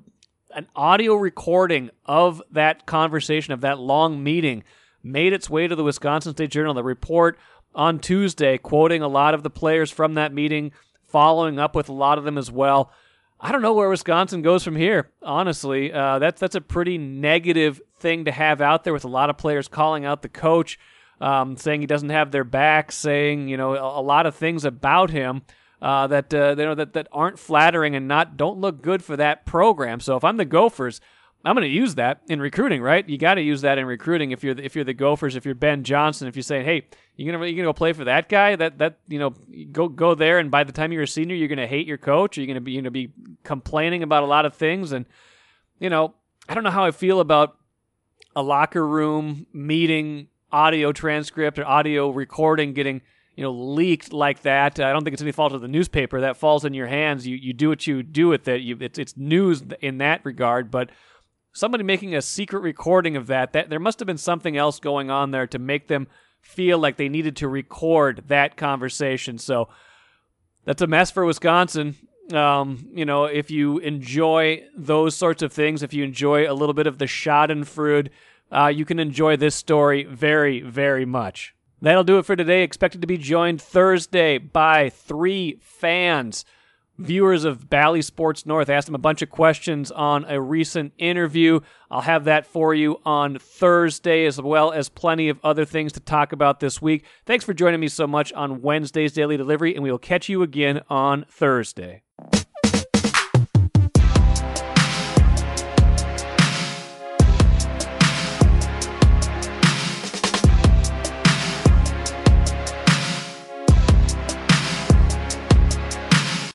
an 0.55 0.67
audio 0.75 1.15
recording 1.15 1.89
of 2.05 2.41
that 2.51 2.85
conversation, 2.85 3.53
of 3.53 3.61
that 3.61 3.79
long 3.79 4.23
meeting, 4.23 4.63
made 5.03 5.33
its 5.33 5.49
way 5.49 5.67
to 5.67 5.75
the 5.75 5.83
Wisconsin 5.83 6.33
State 6.33 6.51
Journal. 6.51 6.73
The 6.73 6.83
report 6.83 7.37
on 7.75 7.99
Tuesday, 7.99 8.57
quoting 8.57 9.01
a 9.01 9.07
lot 9.07 9.33
of 9.33 9.43
the 9.43 9.49
players 9.49 9.91
from 9.91 10.13
that 10.13 10.33
meeting, 10.33 10.71
following 11.07 11.59
up 11.59 11.75
with 11.75 11.89
a 11.89 11.93
lot 11.93 12.17
of 12.17 12.23
them 12.23 12.37
as 12.37 12.51
well. 12.51 12.91
I 13.39 13.51
don't 13.51 13.61
know 13.61 13.73
where 13.73 13.89
Wisconsin 13.89 14.41
goes 14.41 14.63
from 14.63 14.75
here. 14.75 15.11
Honestly, 15.21 15.91
uh, 15.91 16.19
that's 16.19 16.39
that's 16.39 16.55
a 16.55 16.61
pretty 16.61 16.97
negative 16.97 17.81
thing 17.99 18.25
to 18.25 18.31
have 18.31 18.61
out 18.61 18.83
there 18.83 18.93
with 18.93 19.03
a 19.03 19.09
lot 19.09 19.29
of 19.29 19.37
players 19.37 19.67
calling 19.67 20.05
out 20.05 20.21
the 20.21 20.29
coach, 20.29 20.79
um, 21.19 21.57
saying 21.57 21.81
he 21.81 21.87
doesn't 21.87 22.09
have 22.09 22.31
their 22.31 22.45
back, 22.45 22.91
saying 22.91 23.49
you 23.49 23.57
know 23.57 23.75
a, 23.75 23.99
a 23.99 24.03
lot 24.03 24.25
of 24.25 24.35
things 24.35 24.63
about 24.63 25.09
him 25.09 25.41
uh, 25.83 26.07
that 26.07 26.33
uh, 26.33 26.55
you 26.57 26.65
know 26.65 26.75
that 26.75 26.93
that 26.93 27.09
aren't 27.11 27.37
flattering 27.37 27.93
and 27.93 28.07
not 28.07 28.37
don't 28.37 28.57
look 28.57 28.81
good 28.81 29.03
for 29.03 29.17
that 29.17 29.45
program. 29.45 29.99
So 29.99 30.15
if 30.15 30.23
I'm 30.23 30.37
the 30.37 30.45
Gophers, 30.45 31.01
I'm 31.43 31.55
going 31.55 31.67
to 31.69 31.75
use 31.75 31.95
that 31.95 32.21
in 32.29 32.39
recruiting, 32.39 32.81
right? 32.81 33.07
You 33.07 33.17
got 33.17 33.33
to 33.33 33.41
use 33.41 33.61
that 33.61 33.77
in 33.77 33.85
recruiting 33.85 34.31
if 34.31 34.45
you're 34.45 34.53
the, 34.53 34.63
if 34.63 34.75
you're 34.75 34.85
the 34.85 34.93
Gophers, 34.93 35.35
if 35.35 35.43
you're 35.43 35.55
Ben 35.55 35.83
Johnson, 35.83 36.29
if 36.29 36.37
you're 36.37 36.43
saying, 36.43 36.63
"Hey, 36.63 36.87
you're 37.17 37.33
gonna 37.33 37.45
you're 37.45 37.57
gonna 37.57 37.67
go 37.67 37.73
play 37.73 37.91
for 37.91 38.05
that 38.05 38.29
guy?" 38.29 38.55
That 38.55 38.77
that 38.77 38.99
you 39.09 39.19
know, 39.19 39.31
go 39.73 39.89
go 39.89 40.15
there, 40.15 40.39
and 40.39 40.49
by 40.49 40.63
the 40.63 40.71
time 40.71 40.93
you're 40.93 41.03
a 41.03 41.07
senior, 41.07 41.35
you're 41.35 41.49
gonna 41.49 41.67
hate 41.67 41.85
your 41.85 41.97
coach. 41.97 42.37
You're 42.37 42.47
gonna 42.47 42.61
be 42.61 42.71
you're 42.71 42.81
gonna 42.81 42.91
be 42.91 43.11
complaining 43.43 44.03
about 44.03 44.23
a 44.23 44.27
lot 44.27 44.45
of 44.45 44.55
things, 44.55 44.93
and 44.93 45.05
you 45.79 45.89
know, 45.89 46.13
I 46.47 46.53
don't 46.53 46.63
know 46.63 46.71
how 46.71 46.85
I 46.85 46.91
feel 46.91 47.19
about 47.19 47.57
a 48.37 48.41
locker 48.41 48.87
room 48.87 49.47
meeting 49.51 50.29
audio 50.49 50.93
transcript 50.93 51.59
or 51.59 51.65
audio 51.65 52.09
recording 52.09 52.71
getting 52.73 53.01
you 53.35 53.43
know, 53.43 53.51
leaked 53.51 54.13
like 54.13 54.41
that. 54.43 54.79
I 54.79 54.91
don't 54.91 55.03
think 55.03 55.13
it's 55.13 55.21
any 55.21 55.31
fault 55.31 55.53
of 55.53 55.61
the 55.61 55.67
newspaper. 55.67 56.21
That 56.21 56.37
falls 56.37 56.65
in 56.65 56.73
your 56.73 56.87
hands. 56.87 57.25
You 57.27 57.35
you 57.35 57.53
do 57.53 57.69
what 57.69 57.87
you 57.87 58.03
do 58.03 58.27
with 58.27 58.47
it. 58.47 58.61
You, 58.61 58.77
it's 58.79 58.99
it's 58.99 59.17
news 59.17 59.63
in 59.81 59.97
that 59.99 60.21
regard. 60.23 60.69
But 60.69 60.89
somebody 61.53 61.83
making 61.83 62.15
a 62.15 62.21
secret 62.21 62.59
recording 62.59 63.15
of 63.15 63.27
that, 63.27 63.53
that 63.53 63.69
there 63.69 63.79
must 63.79 63.99
have 63.99 64.07
been 64.07 64.17
something 64.17 64.57
else 64.57 64.79
going 64.79 65.09
on 65.09 65.31
there 65.31 65.47
to 65.47 65.59
make 65.59 65.87
them 65.87 66.07
feel 66.41 66.77
like 66.77 66.97
they 66.97 67.09
needed 67.09 67.35
to 67.37 67.47
record 67.47 68.23
that 68.27 68.57
conversation. 68.57 69.37
So 69.37 69.69
that's 70.65 70.81
a 70.81 70.87
mess 70.87 71.09
for 71.09 71.25
Wisconsin. 71.25 71.95
Um, 72.33 72.87
you 72.93 73.05
know, 73.05 73.25
if 73.25 73.51
you 73.51 73.79
enjoy 73.79 74.63
those 74.75 75.15
sorts 75.15 75.41
of 75.41 75.51
things, 75.51 75.83
if 75.83 75.93
you 75.93 76.03
enjoy 76.03 76.49
a 76.49 76.53
little 76.53 76.73
bit 76.73 76.87
of 76.87 76.97
the 76.97 77.05
Schadenfreude, 77.05 78.09
uh, 78.51 78.67
you 78.67 78.85
can 78.85 78.99
enjoy 78.99 79.35
this 79.37 79.55
story 79.55 80.03
very, 80.03 80.61
very 80.61 81.05
much. 81.05 81.55
That'll 81.83 82.05
do 82.05 82.17
it 82.17 82.25
for 82.25 82.37
today. 82.37 82.63
Expected 82.63 83.01
to 83.01 83.07
be 83.07 83.17
joined 83.17 83.61
Thursday 83.61 84.37
by 84.37 84.89
three 84.89 85.59
fans, 85.59 86.45
viewers 86.97 87.43
of 87.43 87.69
Bally 87.69 88.01
Sports 88.01 88.45
North. 88.45 88.69
Asked 88.69 88.85
them 88.85 88.95
a 88.95 88.99
bunch 88.99 89.21
of 89.21 89.29
questions 89.29 89.91
on 89.91 90.23
a 90.29 90.39
recent 90.39 90.93
interview. 90.97 91.59
I'll 91.91 91.99
have 91.99 92.23
that 92.23 92.45
for 92.45 92.73
you 92.73 93.01
on 93.05 93.37
Thursday, 93.37 94.25
as 94.25 94.41
well 94.41 94.71
as 94.71 94.87
plenty 94.87 95.27
of 95.27 95.41
other 95.43 95.65
things 95.65 95.91
to 95.91 95.99
talk 95.99 96.31
about 96.31 96.61
this 96.61 96.81
week. 96.81 97.03
Thanks 97.25 97.43
for 97.43 97.53
joining 97.53 97.81
me 97.81 97.89
so 97.89 98.07
much 98.07 98.31
on 98.31 98.61
Wednesday's 98.61 99.11
Daily 99.11 99.35
Delivery, 99.35 99.75
and 99.75 99.83
we 99.83 99.91
will 99.91 99.99
catch 99.99 100.29
you 100.29 100.41
again 100.41 100.83
on 100.89 101.25
Thursday. 101.29 102.03